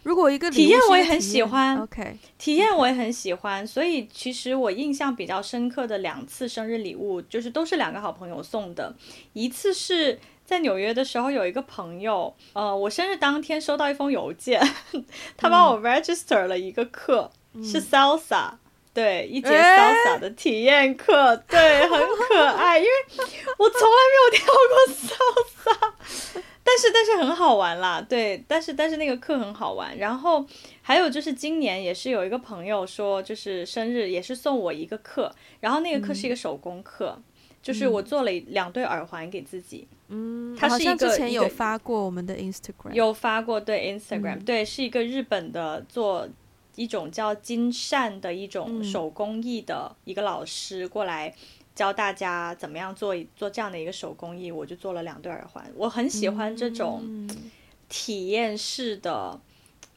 [0.03, 3.67] 如果一个体验我也很喜欢，OK， 体验我也很喜欢。
[3.67, 8.95] 所以，其实我印象比较深刻的两次生日礼物，就是都是两个好朋友送的。
[9.33, 10.19] 一次是。
[10.51, 14.61] 在纽约的时候，有一个朋友，呃，我生日当天收到一封邮件，
[15.39, 18.51] 他帮我 register 了一个课，嗯、是 salsa，
[18.93, 22.91] 对，一节 salsa 的体验课，欸、对，很可爱，因为
[23.59, 25.93] 我从来没有跳过 salsa，
[26.65, 30.45] 但是但是很好玩啦，对，但是但是那个课很好玩，然后
[30.83, 37.23] 还有就是今年也是有一个朋友说，就是生日也是送我一个课，然后那个课是一个手工课，嗯、
[37.63, 39.87] 就是我做了两对耳环给自己。
[40.09, 46.29] 嗯，它是一个之前有发过我们的 Instagram，有发过对 Instagram，、嗯、对，是一个日本的做
[46.75, 51.33] 一种叫金扇的一种手工艺的一个老师过来
[51.75, 55.65] 教大家怎么样做做这样的一个手工艺，我就做了两对耳环。
[55.77, 57.29] 我很喜欢这种
[57.89, 59.41] 体验式的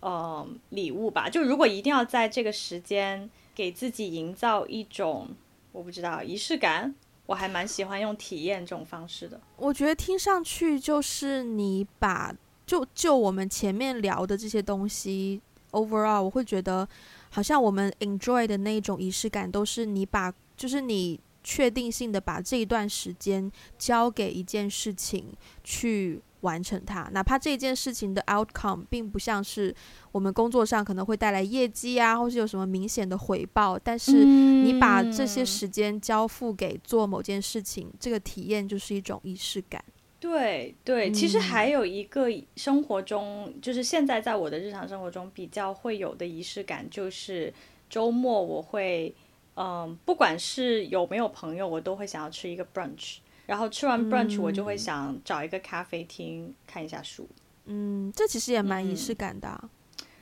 [0.02, 5.30] 呃礼物吧，就如果一定要在这个时间给自己营造一种
[5.71, 6.93] 我不知道仪式感。
[7.34, 9.41] 我还蛮喜欢用体验这种方式的。
[9.58, 12.32] 我觉得听上去就是你把
[12.63, 15.41] 就就我们前面聊的这些东西
[15.72, 16.88] ，overall，我会觉得
[17.32, 26.22] 好像我们 enjoy 的那种仪式感，都是你把就是你确定性的把这一段时间交给一件事情去。
[26.43, 29.75] 完成它，哪怕这件事情的 outcome 并不像是
[30.13, 39.84] 我们工作上可能会带来业绩啊，或是有什么明显的回报，但是你把这些时间交付给做某件事情，嗯、这个体验就是一种仪式感。
[40.19, 47.53] 对对，其实还有一个生活中，嗯、就是现在在我的日常生活中比较会有的仪式感，就是
[47.89, 49.13] 周末我会，
[49.56, 53.17] 嗯，不管是有没有朋友，我都会想要吃一个 brunch。
[53.45, 57.27] 然后吃完 brunch，我就会想找一个咖啡厅看一下书。
[57.65, 59.69] 嗯，这其实也蛮仪式感的啊。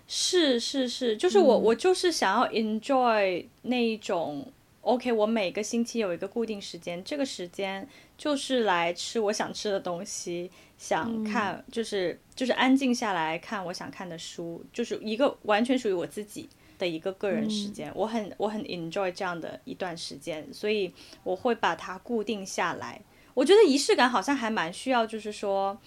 [0.08, 4.46] 是是是，就是我、嗯、我就是想要 enjoy 那一种
[4.82, 17.90] OK，我每个星期有一个固定时间，这个时间就是来吃我想吃的东西，想看就是、嗯、就是安静下来看我想看的书，就是一个完全属于我自己的一个个人时间。
[17.92, 23.02] 嗯、我很我很 enjoy 这样的一段时间，所以我会把它固定下来。
[23.34, 25.78] 我觉得仪式感好像还蛮需要，就是说，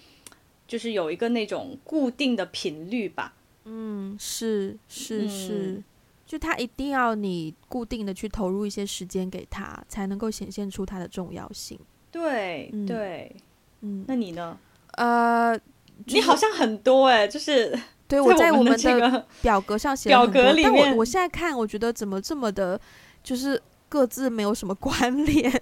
[0.67, 3.35] 就是有一个那种固定的频率吧。
[3.65, 5.53] 嗯，是是是。
[5.53, 5.85] 嗯
[6.27, 11.79] 就他一定要你固定的去投入一些时间给他，才能够显现出它的重要性。
[12.11, 13.37] 对，嗯、对，
[13.83, 14.59] 嗯，那你呢？
[14.93, 15.57] 呃，
[16.07, 17.79] 你好像很多哎、欸，就是
[18.09, 22.81] 对我在我们的 表格上写表格里面，但我我现在看，我觉得怎么这么的，
[23.23, 25.53] 就是各自没有什么 关联。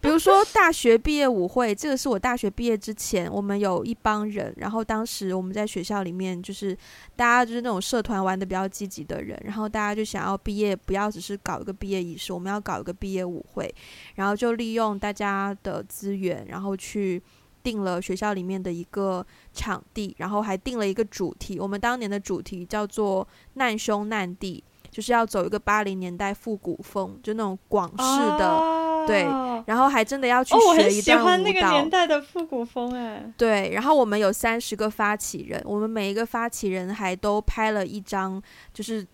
[0.00, 6.74] 比如说大学毕业舞会，这个是我大学毕业之前，我们有一帮人，然后当时我们在学校里面，就是
[7.16, 13.72] 大家就是那种社团玩得比较积极的人，然后大家就想要毕业，不要只是搞一个毕业仪式，我们要搞一个毕业舞会，
[14.14, 17.22] 然后就利用大家的资源，然后去
[17.62, 28.50] 定了学校里面的一个场地，然后还定了一个主题，我们当年的主题叫做“难兄难弟”，就是要走一个八零年代复古风，就那种广式的。
[28.50, 29.06] Oh.
[29.06, 29.22] 对，
[29.66, 30.74] 然后还真的要去学一段舞蹈。
[30.74, 33.32] 哦，我很喜欢那个年代的复古风哎。
[33.36, 38.40] 对，然后我们有三十个发起人，我们每一个发起人还都拍了一张
[38.74, 39.04] 就是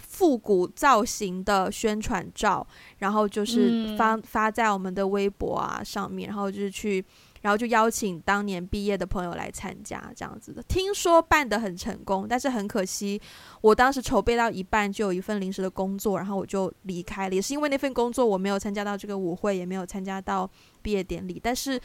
[0.00, 2.64] 复古造型的宣传照，
[2.98, 7.04] 然后就是发、嗯、发在我们的微博啊上面，然后就是去。
[7.44, 10.62] 然后就邀请当年毕业的朋友来参加，这样子的。
[10.62, 13.20] 听说办得很成功，但是很可惜，
[13.60, 17.34] 我当时筹备到一半就有一份临时的工作，然后我就离开了。
[17.34, 21.38] 也是因为那份工作，我没有参加到这个舞会，也没有参加到毕业典礼。
[21.38, 21.78] 但是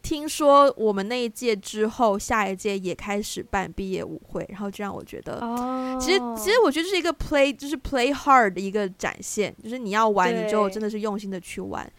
[0.00, 5.40] 听说我们那一届之后，下一届也开始办毕业舞会，然后就让我觉得，
[6.00, 11.90] 其实其实我觉得是一个 play，就是 play hard 的一个展现，就是你要玩，你就真的是用心的去玩。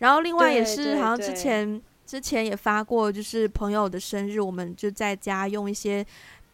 [0.00, 1.82] 然后另外也是好像之前。
[2.08, 6.04] 之前也发过，就是朋友的生日，我们就在家用一些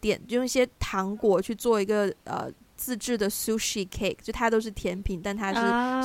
[0.00, 5.60] 点，用一些糖果去做一个呃自制的 sushi cake，就它都是甜品，但它是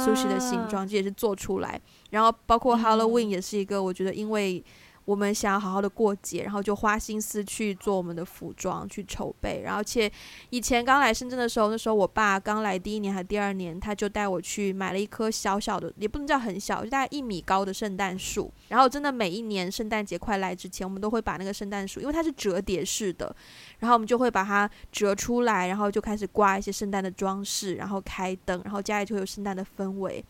[0.06, 1.82] sushi 的形状，这、啊、也是做出来。
[2.12, 4.64] 然后包括 Halloween 也是一个，我觉得因为。
[5.10, 9.64] 我们想要好好的过节，然后就花心思去做我们的服装，去筹备。
[9.66, 10.12] 然后，且
[10.52, 18.54] 以前刚来深圳的时候，那时候我爸刚来第一年还第二年，他就带我去买了一棵小小的，也不能叫很小，就大概一米高的圣诞树。
[18.68, 23.36] 然后，真的每一年圣诞节快来之前，我们都会把那个圣诞树，因为它是折叠式的，
[23.80, 30.24] 然后我们就会把它折出来，然后就开始挂一些圣诞的装饰，然后开灯，然后家里就会有圣诞的氛围。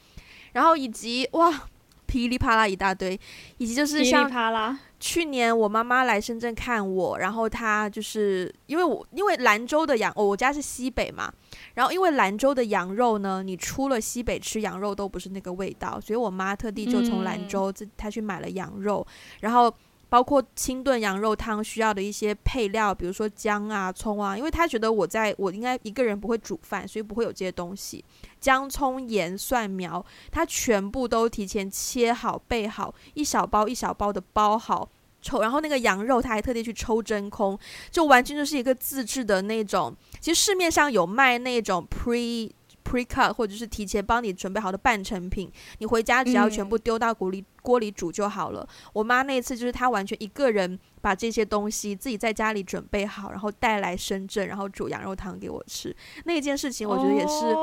[0.53, 1.67] 然后以及哇。
[2.09, 3.17] 噼里啪啦一大堆，
[3.57, 4.27] 以及就是像
[4.99, 11.31] 去年我妈妈来深圳看我，然后她就是因为我因为兰州的羊，哦，我家是西北嘛，
[11.75, 19.05] 然后因为兰州的羊肉呢，你出了西北吃羊肉都不是那个味道，所以我妈特地就从兰州自她去买了羊肉，
[19.41, 19.71] 然后。
[20.09, 28.03] 包括清炖羊肉汤需要的一些配料，比如说姜啊、葱啊，因为他觉得我在我应该一个人不会煮饭，所以不会有这些东西。
[28.41, 34.89] 姜、葱、盐、蒜苗，他全部都提前切好、备好，一小包一小包的包好
[35.21, 35.41] 抽。
[35.41, 37.57] 然后那个羊肉他还特地去抽真空，
[37.91, 39.95] 就完全就是一个自制的那种。
[40.19, 42.51] 其实市面上有卖那种 pre。
[42.89, 48.67] Pre-cut 或者是提前帮你准备好的半成品，你回家只要全部丢到锅里锅里煮就好了。
[48.67, 55.95] 嗯、我妈那一次就是她完全一个人把这些东西自己在家里准备好，然后带来深圳，然后煮羊肉汤给我吃。
[56.25, 57.55] 那件事情我觉得也是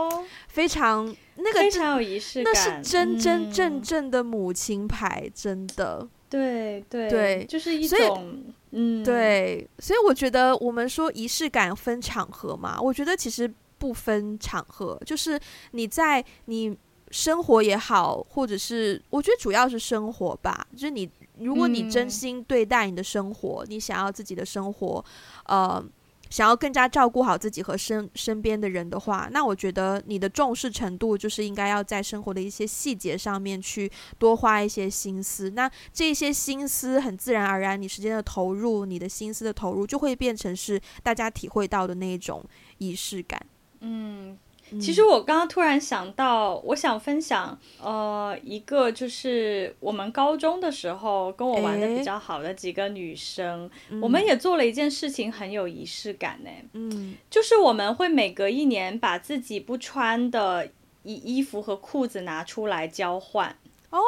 [0.46, 6.06] 非常、哦、那个非常有仪式感，那是真真正正的母亲牌，真的。
[6.30, 9.68] 对对对，就是一种嗯，对。
[9.80, 13.52] 所以我觉得我们说仪式感分场合嘛，我觉得其实。
[13.86, 15.38] 不分场合，就是
[15.70, 16.76] 你在你
[17.12, 20.66] 生活也好，或者是我觉得主要是生活吧。
[20.72, 25.04] 就是你，如果你真心对待你的生活，嗯、你想要自己的生活，
[25.44, 25.84] 呃，
[26.30, 33.88] 想要更加照顾好自己和身身边的人的话，那我觉得你的重视程度就是应该要在生活的一些细节上面去
[34.18, 35.50] 多花一些心思。
[35.50, 42.44] 那这些心思很自然而然，你时间的投入，你的心思的投入，就会变成是大家体会到的那一种
[42.78, 43.40] 仪式感。
[43.80, 44.36] 嗯，
[44.80, 56.50] 其实我刚刚突然想到，我想分享，呃，一个就是我们高中的时候跟我玩的比较好的几个女生，欸、我们也做了一件事情很有仪式感呢。
[56.72, 60.66] 嗯，就是我们会每隔一年把自己不穿的
[61.04, 63.56] 衣衣服和裤子拿出来交换。
[63.90, 64.00] 哦，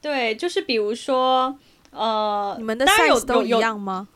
[0.00, 1.58] 对，就是比如说，
[1.90, 4.08] 呃，你们的 size 都一样吗？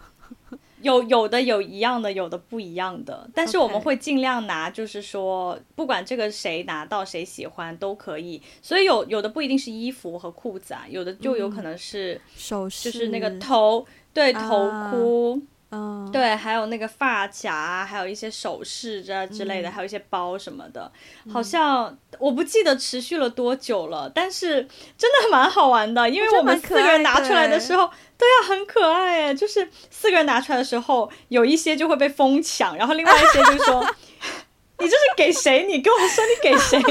[0.84, 8.40] 有有的有一样的，有的不一样的，但是我们会尽量拿，就是说，不管这个谁拿到谁喜欢都可以。
[8.62, 15.42] 所以有有的不一定是衣服和裤子啊，有的就有可能是首饰，就是那个头，对，头箍。
[15.50, 20.90] 啊嗯，对，还有那个发夹，还有一些首饰这之类的，嗯、还有一些包什么的，
[21.32, 33.84] 好像我不记得持续了多久了，但是真的蛮好玩的，因为我们四个人拿出来的时候，对呀、啊，很可爱哎，就是四个人拿出来的时候，有一些就会被疯抢，然后另外一些就说，
[34.78, 35.66] 你这是给谁？
[35.66, 36.80] 你跟我说你给谁？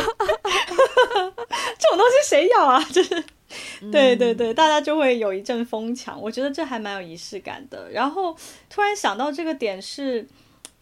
[1.80, 2.84] 这种东西谁要啊？
[2.92, 3.24] 就是。
[3.92, 7.90] 对对对，大家就会有一阵疯抢，我觉得这还蛮有仪式感的。
[7.92, 8.36] 然后
[8.70, 10.28] 突然想到这个点是，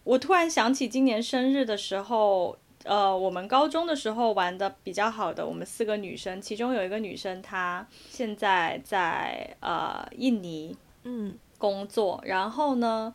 [0.04, 13.12] 我突然想起今年生日的时候，呃，我们高中的时候玩的比较好的，我们四个女生，其中有一个女生她现在在呃印尼嗯工作，嗯、然后呢，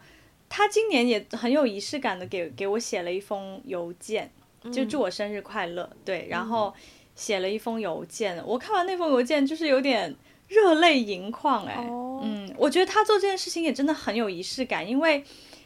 [0.47, 4.32] 她今年也很有仪式感的给给我写了一封邮件，
[4.72, 5.84] 就祝我生日快乐。
[5.91, 6.74] 嗯、对，然后。
[7.18, 10.15] 写了一封邮件，我看完那封邮件就是有点
[10.47, 12.22] 热泪盈眶哎，oh.
[12.24, 15.24] 嗯，我觉得他做这件事情也真的很有仪式感，因为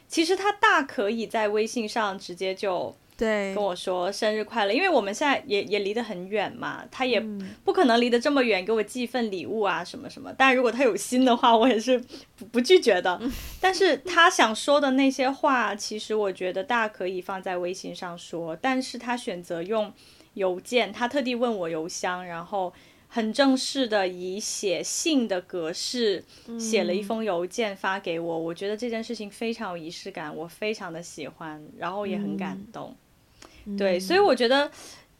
[0.08, 7.20] 其实他大可以在微信上直接就对跟我说生日快乐，因为我们现在也也离得很远嘛，他也
[7.64, 11.98] 不可能离得这么远给我寄一份礼物啊什么什么，但如果他有心的话，我也是
[12.36, 13.20] 不不拒绝的。
[13.60, 19.92] 但是他想说的那些话，其实我觉得大可以放在微信上说，但是他选择用。
[20.34, 22.72] 邮件，他特地问我邮箱，然后
[23.08, 26.24] 很正式的以写信的格式
[26.58, 28.36] 写了一封邮件发给我。
[28.36, 32.96] 嗯、我觉得这件事情非常有仪式感，我非常的喜欢，然后也很感动。
[33.66, 34.70] 嗯、对，所以我觉得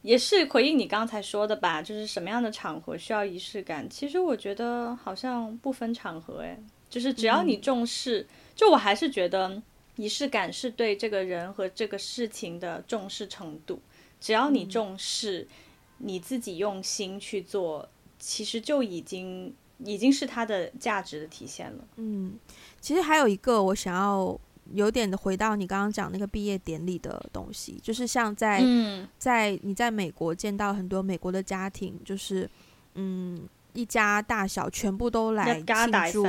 [0.01, 3.87] 也是回应你刚才说的吧，就是什么样的场合需要仪式感？
[3.87, 6.57] 其实我觉得好像不分场合，哎，
[6.89, 9.61] 就是只要你重视，嗯、就我还是觉得
[9.95, 13.79] 仪式感是对这个人和这个事情的重视程度。
[14.23, 21.83] 只要你重视，嗯、你自己用心去做，其实就已经已经是它的价值的体现了。
[21.97, 22.39] 嗯，
[22.79, 24.39] 其实还有一个我想要
[24.71, 32.49] 有点的回到你刚刚讲那个毕业典礼的东西，就是像在、嗯、在你在美国见到很多美国的家庭，就是
[32.95, 33.41] 嗯
[33.73, 36.23] 一家大小全部都来庆祝，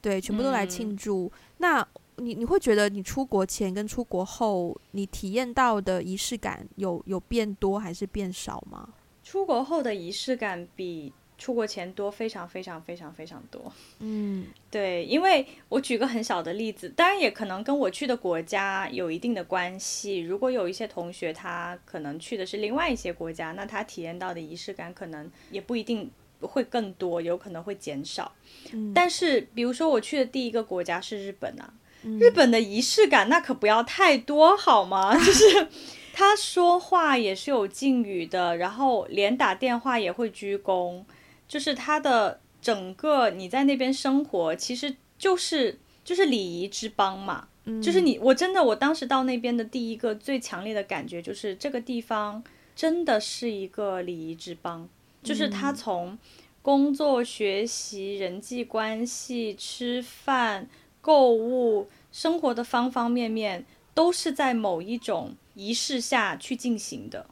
[0.00, 1.26] 对，全部都来庆祝。
[1.26, 8.88] 嗯、那你你会觉得你出国前跟出国后，你体验到的仪式感有有变多还是变少吗？
[9.24, 13.72] 出国后的仪式感比出国前多，非常非常非常非常多。
[14.00, 20.18] 嗯，对，因为我举个很小的例子，当然也可能跟我去的国家有一定的关系。
[20.18, 26.10] 如果有一些同学他可能去的是另外一些国家，那他体验到的仪式感可能也不一定
[26.40, 28.30] 会更多，有可能会减少。
[28.72, 31.72] 嗯，但是比如说我去的第一个国家是日本啊。
[32.18, 35.14] 日本的仪式感那可不要太多好吗？
[35.18, 35.68] 就是
[36.12, 41.04] 他说话也是有敬语的，然后连打电话也会鞠躬，
[41.46, 47.48] 就是他的整个你在那边生活其实就是就是礼仪之邦嘛。
[47.80, 52.42] 就是你我真的我当时到那边的第一个最强烈的感觉就是这个地方
[52.74, 54.88] 真的是一个礼仪之邦，
[55.22, 56.18] 就是他从
[56.60, 60.68] 工作、学习、人际关系、吃饭。
[61.01, 67.25] 购物生活的方方面面都是在某一种仪式下去进行的，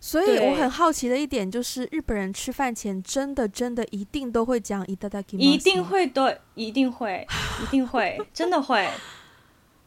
[0.00, 7.26] 所以我很好奇的一点就是，日本人吃饭前真的真的一定都会讲いただきます，一定会对，一定会，
[7.62, 8.88] 一定会，真的会。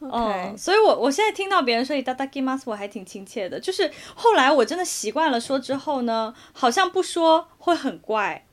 [0.00, 3.60] 嗯 Okay.，所以我我现在听到别人说いただきます，我还挺亲切的。
[3.60, 8.44] 就是后来我真的习惯了说之后呢，好像不说会很怪。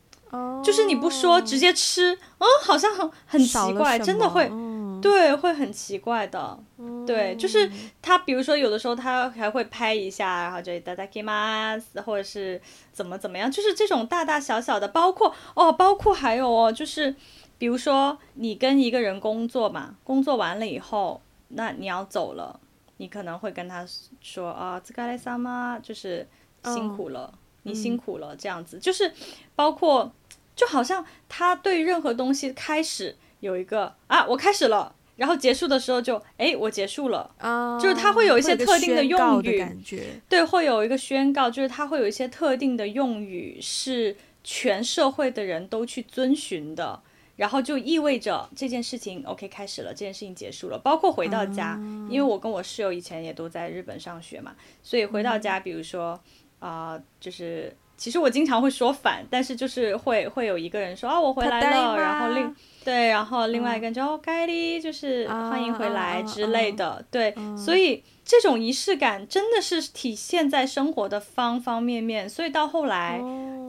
[0.64, 7.68] 就是你不说直接吃，嗯，好像很很奇怪，真的会，嗯、对，会很奇怪的，嗯、对，就是
[8.00, 12.62] 他，比如说有的时候他还会拍一下，然后就いただきます，或者是
[12.93, 17.16] 怎么怎么样，就是这种大大小小的，包括哦，包括还有哦，就是
[17.58, 22.60] 比如说你跟一个人工作嘛，工作完了以后，那你要走了，
[22.97, 23.84] 你可能会跟他
[24.22, 26.28] 说啊，お疲れ様，就是
[26.66, 29.12] 辛苦了，嗯、你辛苦了，这样子，就是
[29.56, 30.12] 包括。
[30.57, 37.35] 就好像他对任何东西开始有一个啊，我开始了，然后结束的时候就哎，我结束了。
[37.39, 40.21] 啊，就是他会有一些特定的用语，感觉。
[40.29, 47.03] 对，会有一个宣告，就是他会有一些特定的用语是全社会的人都去遵循的，
[47.37, 51.79] 然后就意味着这件事情 OK 开始了，这件事情结束了，包括回到家，啊、
[52.09, 56.19] 因为我跟我室友以前也都在日本上学嘛，所以回到家，比如说
[56.61, 57.77] 啊、呃，就是。
[57.97, 73.20] 其实我经常会说反，但是就是会会有一个人说啊，我回来了，然后另对，然后另外一个人就哦，凯莉，就是欢迎回来之类的，对，所以这种仪式感真的是体现在生活的方方面面，所以到后来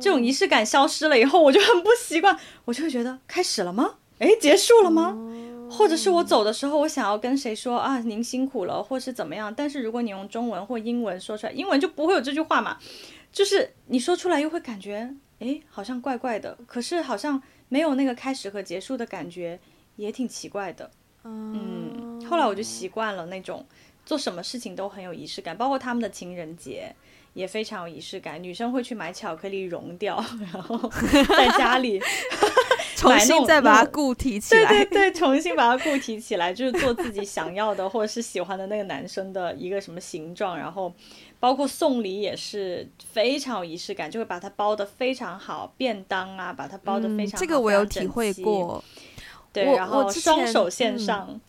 [0.02, 3.96] 这种仪式感消失了以后，我就很不习惯，我就会觉得开始了吗？
[4.20, 5.18] 哎，结束了吗？
[5.68, 9.54] 或者是我走的时候，我想要跟谁说啊，您辛苦了，或是怎么样？
[9.54, 12.78] 但是如果你用中文或英文说出来，英文就不会有这句话嘛。
[13.36, 16.58] 就是你说出来又会感觉，哎，好像怪怪的。
[16.66, 19.60] 可是好像没有那个开始和结束的感觉，
[19.98, 20.90] 也挺奇怪的。
[21.26, 23.66] 嗯，后来我就习惯了那种
[24.06, 26.96] 做什么事情都很有仪式感，包括他们的情人节
[27.34, 28.42] 也非常有仪式感。
[28.42, 30.24] 女生会去买巧克力融掉，
[30.54, 30.90] 然后
[31.28, 32.00] 在家里
[32.96, 34.68] 重新再把它固体起来。
[34.68, 40.94] 对对对，重新把它固体起来，就是做自己想要的或者是喜欢的那个男生的一个什么形状，然后。
[41.38, 48.84] 包括送礼也是非常有仪式感，就会把它包的非常好，便当啊，把它包的非常好，这个我有体会过。
[49.54, 51.28] 对，然后双手献上。
[51.30, 51.40] 嗯，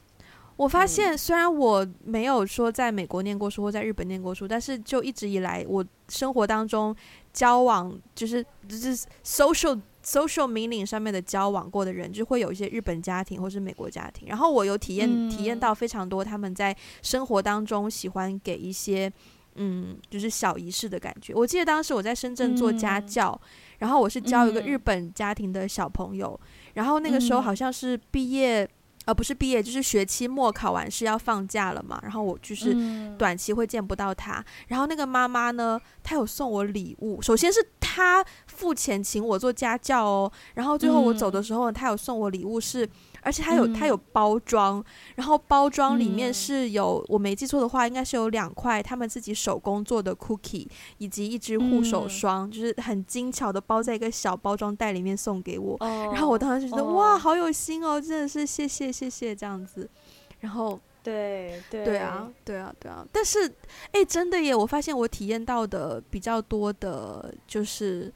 [0.56, 6.94] 我发现虽然我没有说在美国念过书或在日本念过书，但是就一直以来我生活当中
[7.32, 8.94] 交往就是就是
[9.24, 19.12] social social meaning 上面的交往过的人，就会有一些日本家庭或是美国家庭，然后我有体验、嗯、体验到非常多他们在生活当中喜欢给一些。
[19.58, 21.32] 嗯，就是小仪式的感觉。
[21.34, 23.48] 我记得当时我在深圳做家教，嗯、
[23.78, 28.68] 然后我是教一个日本家庭的小朋友，嗯、然后那个时候好像是毕业，嗯
[29.06, 31.98] 呃、不是毕业，就是学期末考完试要放假了嘛。
[32.02, 32.76] 然后我就是
[33.16, 34.38] 短期会见不到他。
[34.40, 37.22] 嗯、然后那个妈妈呢，她有送我礼物。
[37.22, 42.86] 首先是她付钱请我做家教哦，然后最后我走的时候，她有送我礼物是。
[43.26, 44.84] 而且它有它有包装，嗯、
[45.16, 50.68] 然后包装里面是有、嗯、我没记错的话，应该是有两块他们自己手工做的 cookie，
[50.98, 55.76] 以及一支护手霜，嗯、就是很精巧的包在一个小包装袋里面送给我。
[55.80, 59.90] 哦、然后我当时就觉得、哦、哇，好有心哦，真的是谢谢谢谢这样子。
[60.38, 63.52] 然后对对对啊对啊对啊，但是
[63.90, 68.12] 哎，真的耶，我发现我体验到的比较多的就是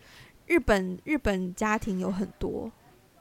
[0.46, 2.70] 日本日本家庭有很多。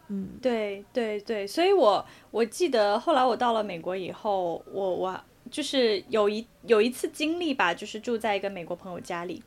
[0.09, 9.41] 嗯，对对对，所以我我记得后来我到了美国以后，我我就是有一有一次经历吧，就是住在一个美国朋友家里，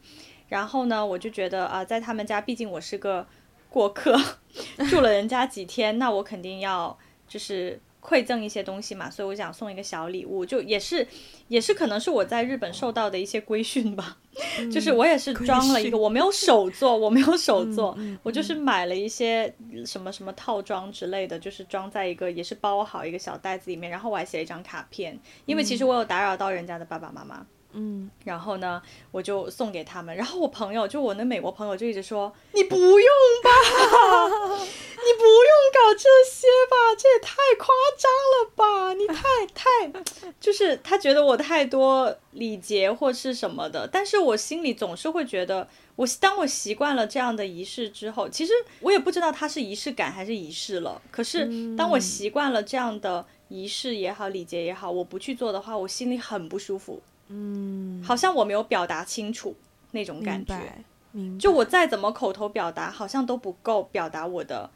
[0.48, 3.26] 然后呢，我就觉得啊、在他们家，毕竟我是个
[3.68, 4.16] 过客，
[4.88, 6.96] 住了人家几天，那我肯定要
[7.26, 7.80] 就是。
[8.02, 11.06] 馈赠一些东西嘛，所以我想送一个小礼物，就也是，
[11.46, 14.18] 也是可能是我在日本受到的一些规训吧，
[14.58, 19.54] 嗯、就是我也是装了一个，我没有手做， 我没有手做，我就是买了一些
[19.86, 27.36] 什么什么套装之类的，就是装在一个也是包好一个小袋子里面，然后我还写了一张卡片，因为其实我有打扰到人家的爸爸妈妈。
[27.36, 27.46] 嗯，
[28.24, 30.14] 然后呢，我就送给他们。
[30.14, 33.08] 然后我朋友，就我那美国朋友，就一直说：“你不用
[33.42, 33.50] 吧，
[34.58, 37.68] 你不用搞这些吧，这也太夸
[37.98, 39.92] 张了吧， 你太太，
[40.40, 43.88] 就是他觉得我太多礼节或是什么的。
[43.90, 45.66] 但是我心里总是会觉得，
[45.96, 51.00] 我当我习惯了这样的仪式之后，其实我也不知道它是仪式感还是仪式了。
[51.10, 57.02] 可是当我习惯了这样的仪式也好，礼节也好，我不去做的话，我心里很不舒服。”
[57.34, 59.56] 嗯，好像我没有表达清楚
[59.92, 60.54] 那种感觉，
[61.12, 61.40] 明白。
[61.40, 64.68] 就我再怎么口头表达，好像都不够表达我的，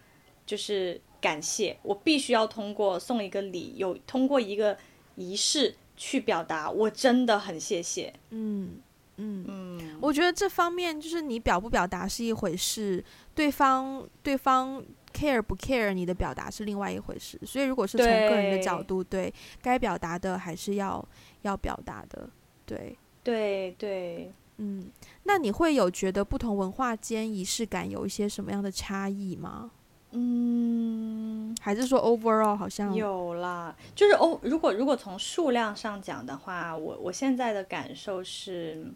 [0.47, 1.77] 就是感谢。
[1.83, 4.77] 我必须要通过送一个礼，有通过一个
[5.17, 8.13] 仪式去表达，我真的很谢谢。
[8.31, 8.81] 嗯
[9.17, 13.05] 嗯嗯，我觉得这方面就是你表不表达是一回事，
[13.35, 14.83] 对方对方
[15.15, 17.41] care 不 care 你的表达是另外一回事。
[17.45, 21.03] 所以如果是从个人的角度，对，对该表达的还是要
[21.43, 22.29] 要表达的。
[22.67, 24.91] 对对对，嗯，
[25.23, 29.71] 那你会有觉得不同文化间仪式感有一些什么样的差异吗？
[30.13, 38.87] 嗯，还是说 overall 好像有啦，就是哦，如果如果从数量上讲的话，我我现在的感受是，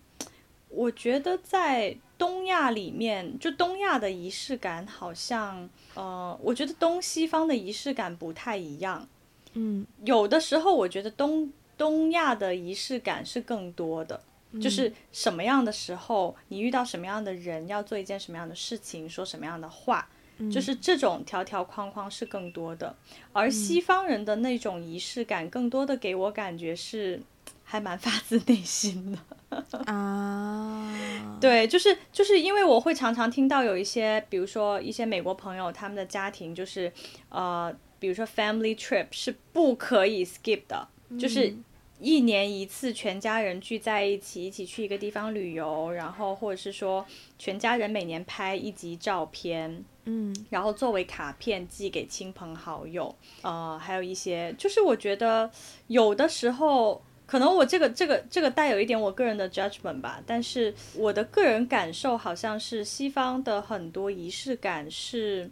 [0.69, 9.07] 我觉得在东亚里面，就东亚的仪式感好像，呃，我觉得东西方的仪式感不太一样。
[9.55, 11.53] 嗯，有的时候我觉得东。
[11.81, 14.21] 东亚的仪式感是更多的，
[14.53, 20.07] 嗯、就是什么样的时候，你遇到什么样的人，要做一件什么样的事情，说什么样的话，
[20.37, 22.95] 嗯、就是这种条条框框是更多的。
[23.33, 27.19] 而西方人的那种仪式感，更多的给我感觉是
[27.65, 29.19] 还蛮发自内心的
[29.91, 30.95] 啊。
[31.41, 36.93] 对，就是就是因为我会常常听到有一些，比如说一些美国朋友，他们的家庭就是
[37.31, 40.87] 呃，比如说 family trip 是不可以 skip 的，
[41.19, 41.57] 就是。
[42.01, 47.05] 一年一次全家人聚在一起，一起去一个地方旅游，然后或者是说
[47.39, 55.51] 全家人每年拍一集照片，嗯，然后作为卡片寄给亲朋好友，呃，还有一些就是我觉得
[55.87, 57.03] 有的时候。
[57.31, 65.49] 可能我这个这个这个带有一点我个人的 judgment 吧，但是我的个人感受好像是西方的很多仪式感是，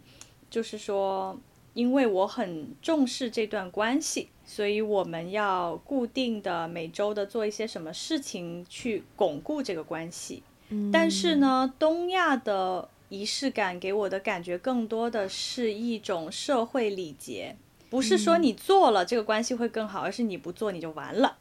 [0.49, 1.39] 就是说，
[1.73, 10.41] 因为我很重视这段关系，所以我们要固定的每周的做一些什么事情去巩固这个关系。
[10.69, 10.89] 嗯。
[10.91, 17.55] 但是呢，东亚的仪式感给我的感觉更多的是一种社会礼节，
[17.91, 21.37] 不是说你做了这个关系会更好，而是你不做你就完了。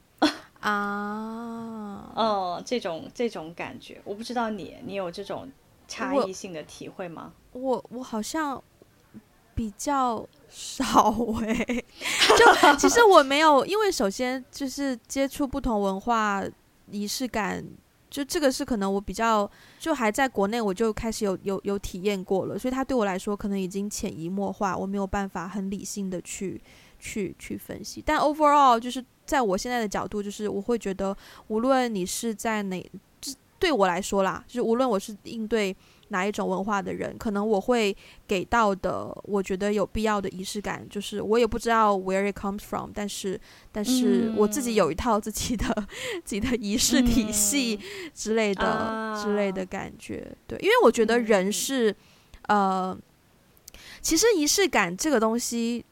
[0.61, 5.51] 啊，哦，这种这种感觉，我不知道你，你有这种
[5.87, 7.33] 差异性的体会吗？
[7.53, 8.63] 我我，我好像
[9.55, 11.85] 比较少哎、欸，
[12.37, 16.43] 就其实我没有，因为首先就是接触不同文化
[16.91, 17.65] 仪式感，
[18.11, 26.61] 就这个是可能我比较就还在国内我就开始有有有体验过了，所以它对我来说可能已经潜移默化，我没有办法很理性的去
[26.99, 29.05] 去去分析，但 overall 就是。
[29.29, 31.15] 在我现在的角度，就是我会觉得，
[31.49, 32.83] 无论你是在哪，
[33.21, 35.77] 就对我来说啦，就是无论我是应对
[36.09, 37.97] 哪一种文化的人，可能我会
[38.27, 43.41] 给到的，我觉得有必要的仪式感，就是我也不知道 where it comes from，但是，
[43.71, 45.87] 但是我自己有一套自己的、嗯、
[46.25, 47.79] 自己的仪式体系
[48.15, 51.91] 之类的、嗯、之类的感觉，对，因为我觉得人是，
[52.49, 52.59] 嗯、
[52.91, 52.99] 呃，
[54.01, 55.85] 其实仪式感这个东西，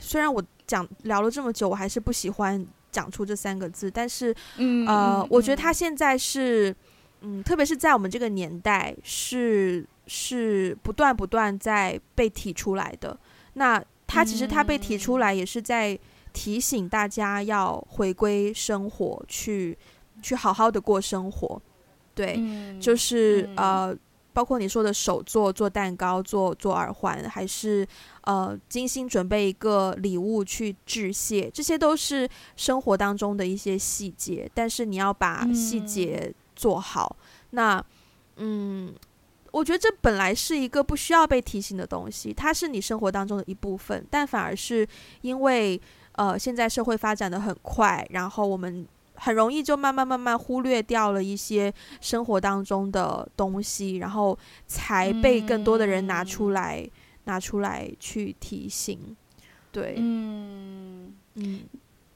[0.00, 0.42] 虽然我。
[0.64, 3.90] 讲聊了这么久，我还是不喜欢讲出这三个字。
[3.90, 6.74] 但是，嗯，呃，嗯，我觉得他现在是，
[7.22, 13.18] 嗯，特别是在我们这个年代，是是不断不断在被提出来的。
[13.54, 15.98] 那他其实他被提出来，也是在
[16.32, 19.76] 提醒大家要回归生活，去
[20.20, 21.60] 去好好的过生活。
[22.14, 23.96] 对，嗯，就是，嗯，呃。
[24.34, 27.86] 包括你说的手做做蛋糕、做做耳环，还是
[28.22, 34.50] 呃精心准备一个礼物去致谢，这些都是生活当中的一些细节。
[34.54, 36.32] 但是你要把细节
[36.62, 37.16] 做好。
[37.18, 37.84] 嗯、那
[38.36, 38.94] 嗯，
[39.50, 44.86] 我觉得这本来是一个不需要被提醒的东西，它是你生活当中的一部分，但反而是
[45.22, 45.80] 因为
[46.12, 48.86] 呃现在社会发展的很快，然后我们。
[49.14, 54.36] 很容易就慢慢慢慢忽略掉了一些生活当中的东西，然后
[54.66, 56.90] 才被更多的人拿出来、嗯、
[57.26, 59.14] 拿出来去提醒。
[59.70, 61.60] 对，嗯嗯，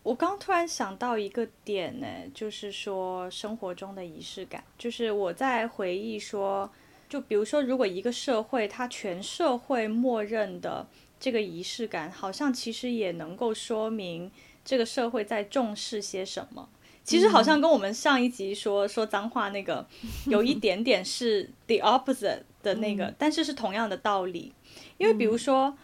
[0.07, 6.70] 我刚突然想到一个点呢，就是说生活中的仪式感，就是我在回忆说，
[7.09, 10.86] 就比如说，如果一个社会它全社会默认的
[11.18, 14.30] 这个仪式感，好像其实也能够说明
[14.64, 16.68] 这个社会在重视些什么。
[17.02, 19.84] 其实好像跟我们上一集说、嗯、说脏话那个
[20.30, 24.52] 有一点点是 the opposite 的那个，嗯、但是是同样的道理。
[24.98, 25.78] 因为比如说，嗯、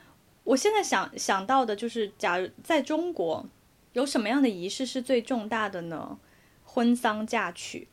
[0.44, 3.44] 我现在想想到的就是，假如在中国
[3.92, 6.18] 有什么样的仪式是最重大的呢？
[6.64, 7.88] 婚丧嫁娶，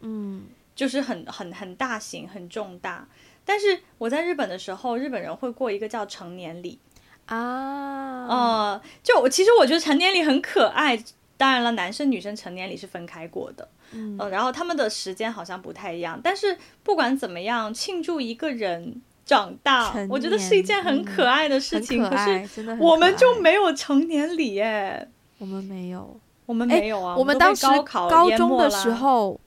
[0.00, 0.44] 嗯，
[0.76, 3.08] 就是很很很大型很重大。
[3.44, 6.78] 但是我在日本的时候，日本人会过一个叫成年礼
[7.26, 11.02] 啊，呃，就我其实我觉得成年礼很可爱。
[11.36, 16.20] 当然了，男生女生成年礼是分开过的，嗯，呃，然后他们的时间好像不太一样。
[16.22, 22.02] 但是不管怎么样，庆祝一个人长大，我觉得是一件很可爱的事情。
[22.02, 25.08] 嗯、可可是我们就没有成年礼耶，
[25.38, 27.16] 我们没有，我们没有啊。
[27.16, 29.40] 我们当时高中的时候，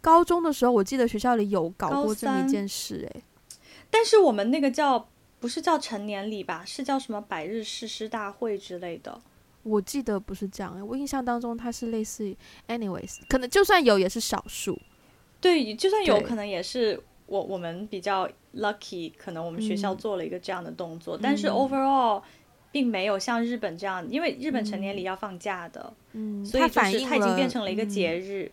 [0.00, 3.22] 高中的时候，我记得学校里有搞过这么一件事，哎，
[3.90, 5.08] 但是我们那个叫
[5.38, 6.64] 不是叫成年礼吧？
[6.66, 9.20] 是叫什么百日誓师大会之类的。
[9.62, 12.36] 我记得不是这样，我印象当中它是类似于
[12.68, 14.78] ，anyways，可能就算有也是少数。
[15.40, 18.26] 对，就算有可能也是我我们比较
[18.56, 22.22] lucky，可能我们学校做了一个这样的动作，嗯、但是 overall
[22.72, 28.50] 并没有像日本这样，因为日本成年礼要放假的，嗯，所以就是它已经变成了一个节日，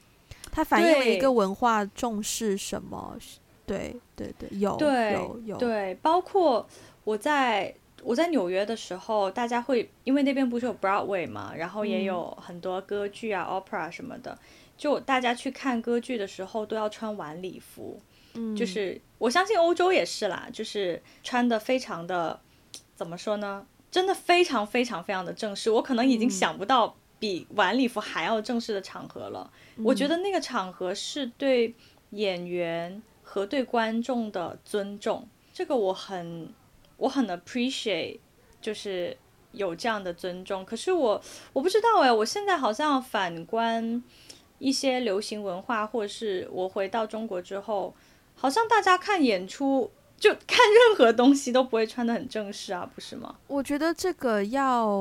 [0.51, 3.17] 它反映了一个文化重视什么？
[3.65, 5.57] 对对对，有对有有。
[5.57, 6.67] 对，包括
[7.03, 7.73] 我在。
[8.03, 14.37] 我在纽约的时候，大家会因为那边不是有 Broadway 嘛，然后也有很多歌剧啊、嗯、opera 什么的，
[14.77, 17.99] 就大家去看歌剧的时候都要穿晚礼服，
[18.37, 22.39] 嗯，就是我相信欧洲也是啦，就是穿的非常的，
[22.95, 23.65] 怎么说呢？
[23.91, 29.51] 真的非常非常非常的正式，我可能已经想不到比晚礼服还要正式的场合了。
[29.75, 31.73] 嗯、我觉得那个场合是对
[32.11, 36.53] 演员和对观众的尊重，这个我很。
[36.99, 38.17] 我很 appreciate，
[38.59, 39.15] 就是
[39.51, 40.65] 有这样的尊重。
[40.65, 41.21] 可是我
[41.53, 44.03] 我不知道哎，我现在好像反观
[44.57, 47.93] 一些流行文化，或者是我回到中国之后，
[48.37, 49.91] 好像大家看演出。
[50.19, 50.57] 就看
[50.87, 53.35] 任何东西都不会穿的很正式啊，不是吗？
[53.45, 54.91] 我觉得这个要，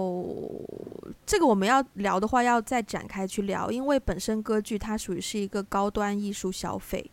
[1.25, 7.11] 这个我们要聊的话，要再展开去聊，因为本身歌剧它属于是一个高端艺术消费，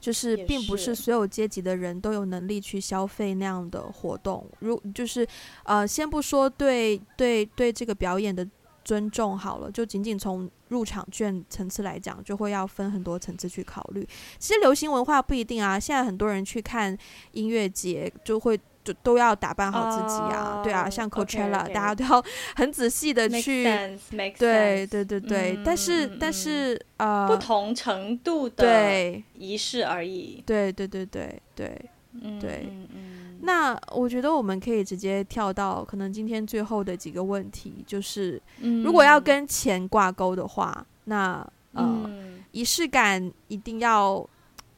[0.00, 4.46] 就是并不是所有阶级的人都有能力去消费那样的活动。
[4.60, 5.28] 如就是
[5.64, 8.48] 呃，先不说对对对这个表演的。
[8.84, 14.06] 尊重好了，就仅仅从入场券层次来讲，就会要分很多层次去考虑。
[14.38, 16.96] 其实流行文化不一定啊，现在很多人去看
[17.32, 21.72] 音乐节，就会就都要打扮好自己啊，uh, 对啊，像 Coachella，okay, okay.
[21.72, 22.24] 大家都要
[22.56, 24.38] 很仔细的去，Make sense, make sense.
[24.38, 32.66] 对对对对，嗯、但是但是呃，不同程度的仪式而已，对对对对对对，嗯、对。
[32.68, 33.11] 嗯嗯
[33.44, 38.40] 那我觉得我们可以直接跳到可能今天最后的几个问题，就是
[38.84, 42.10] 如果要跟钱挂钩的话，那呃，
[42.52, 44.24] 仪式感一定要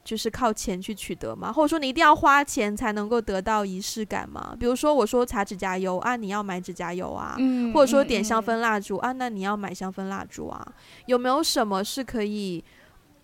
[0.03, 1.51] 就是靠钱去取得吗？
[1.51, 4.55] 或者说你一定要花钱才能够得到仪式感吗？
[4.59, 7.37] 比如说我说擦指甲油啊，你要买指甲油啊，
[7.73, 10.73] 或者说点香氛蜡烛啊，那你要买香氛蜡烛啊，
[11.05, 12.63] 有没有什么是可以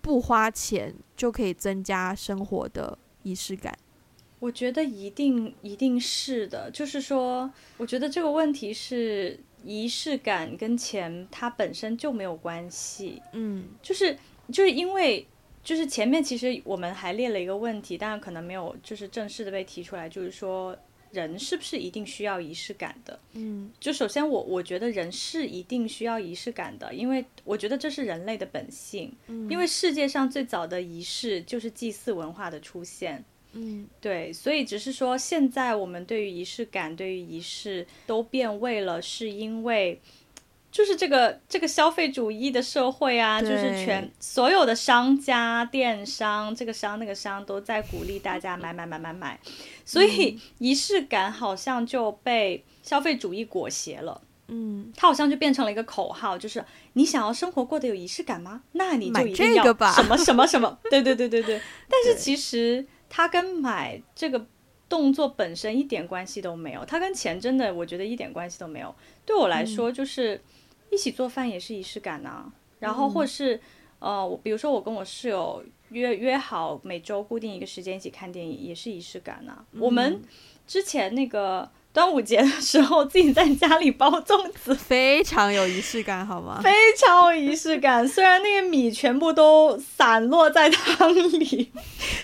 [0.00, 3.76] 不花钱就可以增加生活的仪式感？
[4.42, 14.18] 我觉得一定一定是的，就是说，我觉得这个问题是仪式感跟钱它本身就没有关系，嗯，就是
[14.52, 15.24] 就是因为
[15.62, 20.76] 就是前面其实我们还列了一个问题，当然可能没有就是正式的被提出来，就是说
[21.12, 23.16] 人是不是一定需要仪式感的？
[23.34, 33.24] 嗯，就首先我我觉得人是一定需要仪式感的，因为我觉得这是人类的本性，嗯，因为世界上最早的仪式就是祭祀文化的出现。
[33.54, 40.00] 嗯，对，所以只是说，现在我们对于仪式感、对于仪式都变味了，是因为
[40.70, 49.38] 就是这个这个消费主义的社会啊，就是全所有的商家、电商，这个商那个商都在鼓励大家买买买买买，
[49.84, 54.22] 所以仪式感好像就被消费主义裹挟了。
[54.48, 58.62] 嗯，它好像就变成了一个口号，就是你想要生活过得有仪式感吗？
[58.72, 61.60] 那你就一定要什么什么什么，对对对对对。
[61.90, 62.86] 但是其实。
[63.14, 64.46] 它跟买这个
[64.88, 68.94] 动作本身一点关系都没有，它跟钱真的我觉得一点关系都没有。
[69.26, 70.40] 对我来说，就是
[70.88, 72.44] 一起做饭也是仪式感啊。
[72.46, 73.60] 嗯、然后或是
[73.98, 79.62] 呃，比如说我跟我室友约约好每周固定一个时间一起看电影，也是仪式感啊。
[79.72, 80.22] 嗯、我们
[80.66, 81.70] 之前那个。
[81.92, 86.58] 端午节的时候，自己在家里包粽子，非常有仪式感，好吗？
[86.62, 88.08] 非常有仪式感。
[88.08, 91.70] 虽然那个米全部都散落在汤里，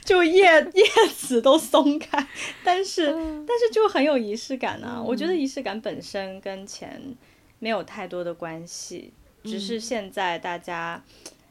[0.03, 0.43] 就叶
[0.75, 2.27] 叶子都松开，
[2.65, 4.95] 但是、嗯、但是就很有仪式感啊！
[4.97, 7.15] 嗯、我觉得仪式感本身跟钱
[7.59, 9.13] 没有太多的关系，
[9.43, 11.05] 嗯、只是现在大家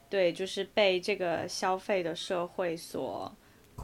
[0.09, 3.31] 对就是被这个消费的社会所。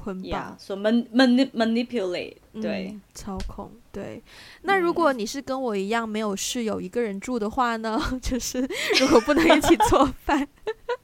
[0.03, 4.21] 捆绑，yeah, so man, man, manipulate，对、嗯，操控，对。
[4.63, 7.97] 那如果你是跟我一样没有室友，一个人住的话呢？
[8.21, 8.67] 就是
[8.99, 10.45] 如果不能一起做饭，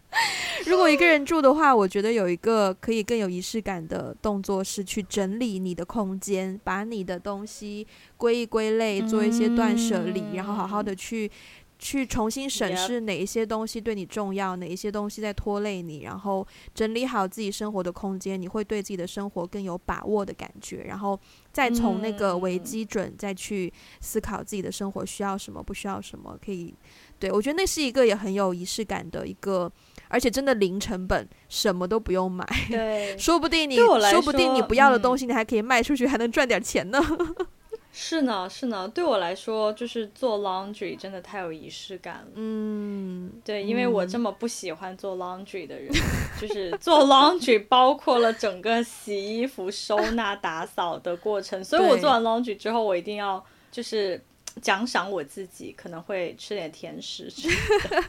[0.68, 7.88] 如果一个人住的话，我觉得有一个可以更有仪式感的动作是去整理你的空间，把你的东西
[8.18, 11.32] 归一归类，做一些断舍离，嗯、然后好好的去。
[11.80, 21.18] 去重新审视哪一些东西对你重要，哪一些东西在拖累你，然后整理好自己生活的空间，你会对自己的生活更有把握的感觉，然后
[21.54, 23.72] 再从那个为基准再去
[24.02, 26.76] 思考自己的生活需要什么，不需要什么，可以，
[27.18, 29.72] 对，我觉得那是一个也很有仪式感的一个，
[30.10, 37.00] 而且真的零成本，什么都不用买， 对，说不定你说不定你不要的东西你还可以卖出去，还能赚点钱呢。
[37.92, 42.28] 是呢，是呢，对我来说，就是做 laundry 真的太有仪式感了。
[42.36, 54.22] 嗯，对，因为我这么不喜欢做 laundry 的人，嗯、就是做 laundry 包括了整个洗衣服、收纳、打扫的过程，所以我做完 laundry 之后，我一定要就是
[54.62, 57.56] 奖赏我自己，可能会吃点甜食之类
[57.90, 58.04] 的。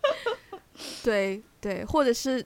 [1.04, 2.44] 对对，或者是。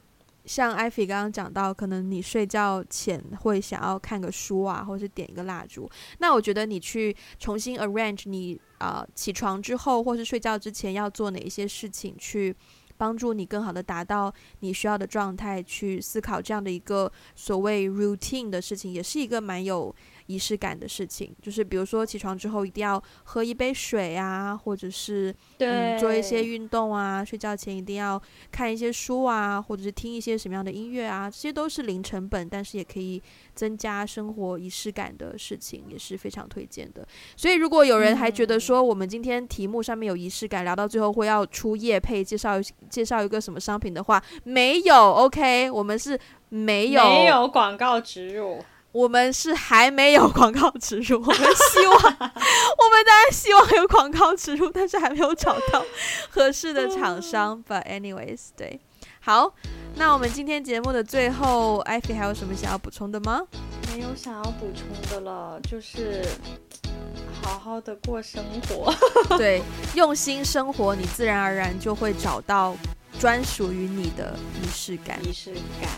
[0.48, 5.88] 像艾菲刚刚讲到，可能你睡觉前会想要看个书啊，或是点一个蜡烛。
[6.18, 12.54] 那我觉得你去重新 arrange 你啊、起床之后，或是睡觉之前要做哪一些事情，去
[12.96, 19.94] 帮助你更好的达到你需要的状态，去思考这样的一个所谓 routine 的事情，也是一个蛮有
[20.28, 28.20] 仪式感的事情，就是比如说起床之后一定要喝一杯水啊，或者是嗯做一些运动啊，睡觉前一定要
[28.52, 33.20] 看一些书啊，或者是听一些什么样的音乐啊，这些都是零成本，但是也可以
[33.54, 37.06] 增加生活仪式感的事情，也是非常推荐的。
[37.34, 42.60] 所以如果有人还觉得说我们今天题目上面有仪式感，聊到最后会要出夜配介绍
[42.90, 46.18] 介绍一个什么商品的话，没有，OK，我们是
[46.50, 48.62] 没有没有广告植入。
[48.98, 55.84] 我们是还没有广告植入，我们希望，我们当然希望有广告植入，但是还没有找到
[56.28, 57.62] 合适的厂商。
[57.68, 58.80] But anyways，对，
[59.20, 59.54] 好，
[59.94, 63.42] 那我们今天节目的最后，艾菲还有什么想要补充的吗？
[63.94, 66.26] 没有想要补充的了，就是
[67.40, 68.92] 好好的过生活，
[69.38, 69.62] 对，
[69.94, 72.76] 用心生活，你自然而然就会找到
[73.20, 75.24] 专属于你的仪式感。
[75.24, 75.88] 仪式感。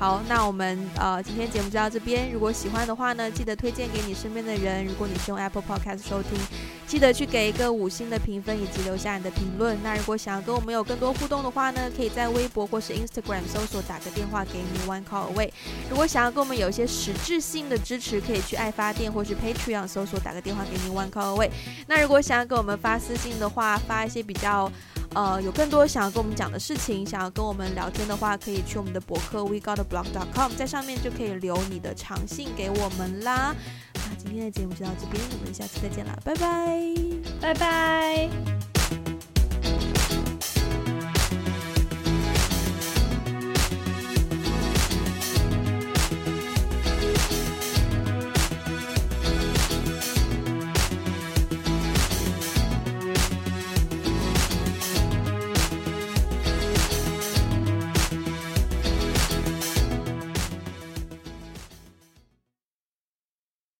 [0.00, 2.32] 好，那我们呃今天节目就到这边。
[2.32, 4.82] 如果喜欢的话呢，记得推荐给你身边的人。
[4.86, 6.38] 如果你是用 Apple Podcast 收听，
[6.86, 9.76] 记得去给一个五星的评分以及留下你的评论。
[9.82, 15.50] 那如果想要跟我们有更多互动的话呢，可以在微博或是 Instagram 搜索打个电话给你 One Call Away。
[15.90, 21.50] 如果想要跟我们有一些实质性的支持，可以去爱发电或是 Patreon 搜索打个电话给你 One Call Away。
[21.86, 24.72] 那如果想要跟我们发私信的话，发一些比较。
[25.14, 33.54] 呃，有更多想要跟我们讲的事情，想要跟我们聊天的话，可以去我们的博客 wegotblog.com，在上面就可以留你的长信给我们啦。
[33.94, 36.94] 那今天的节目就到这边，我们下次再见啦，拜拜，
[37.40, 38.69] 拜拜。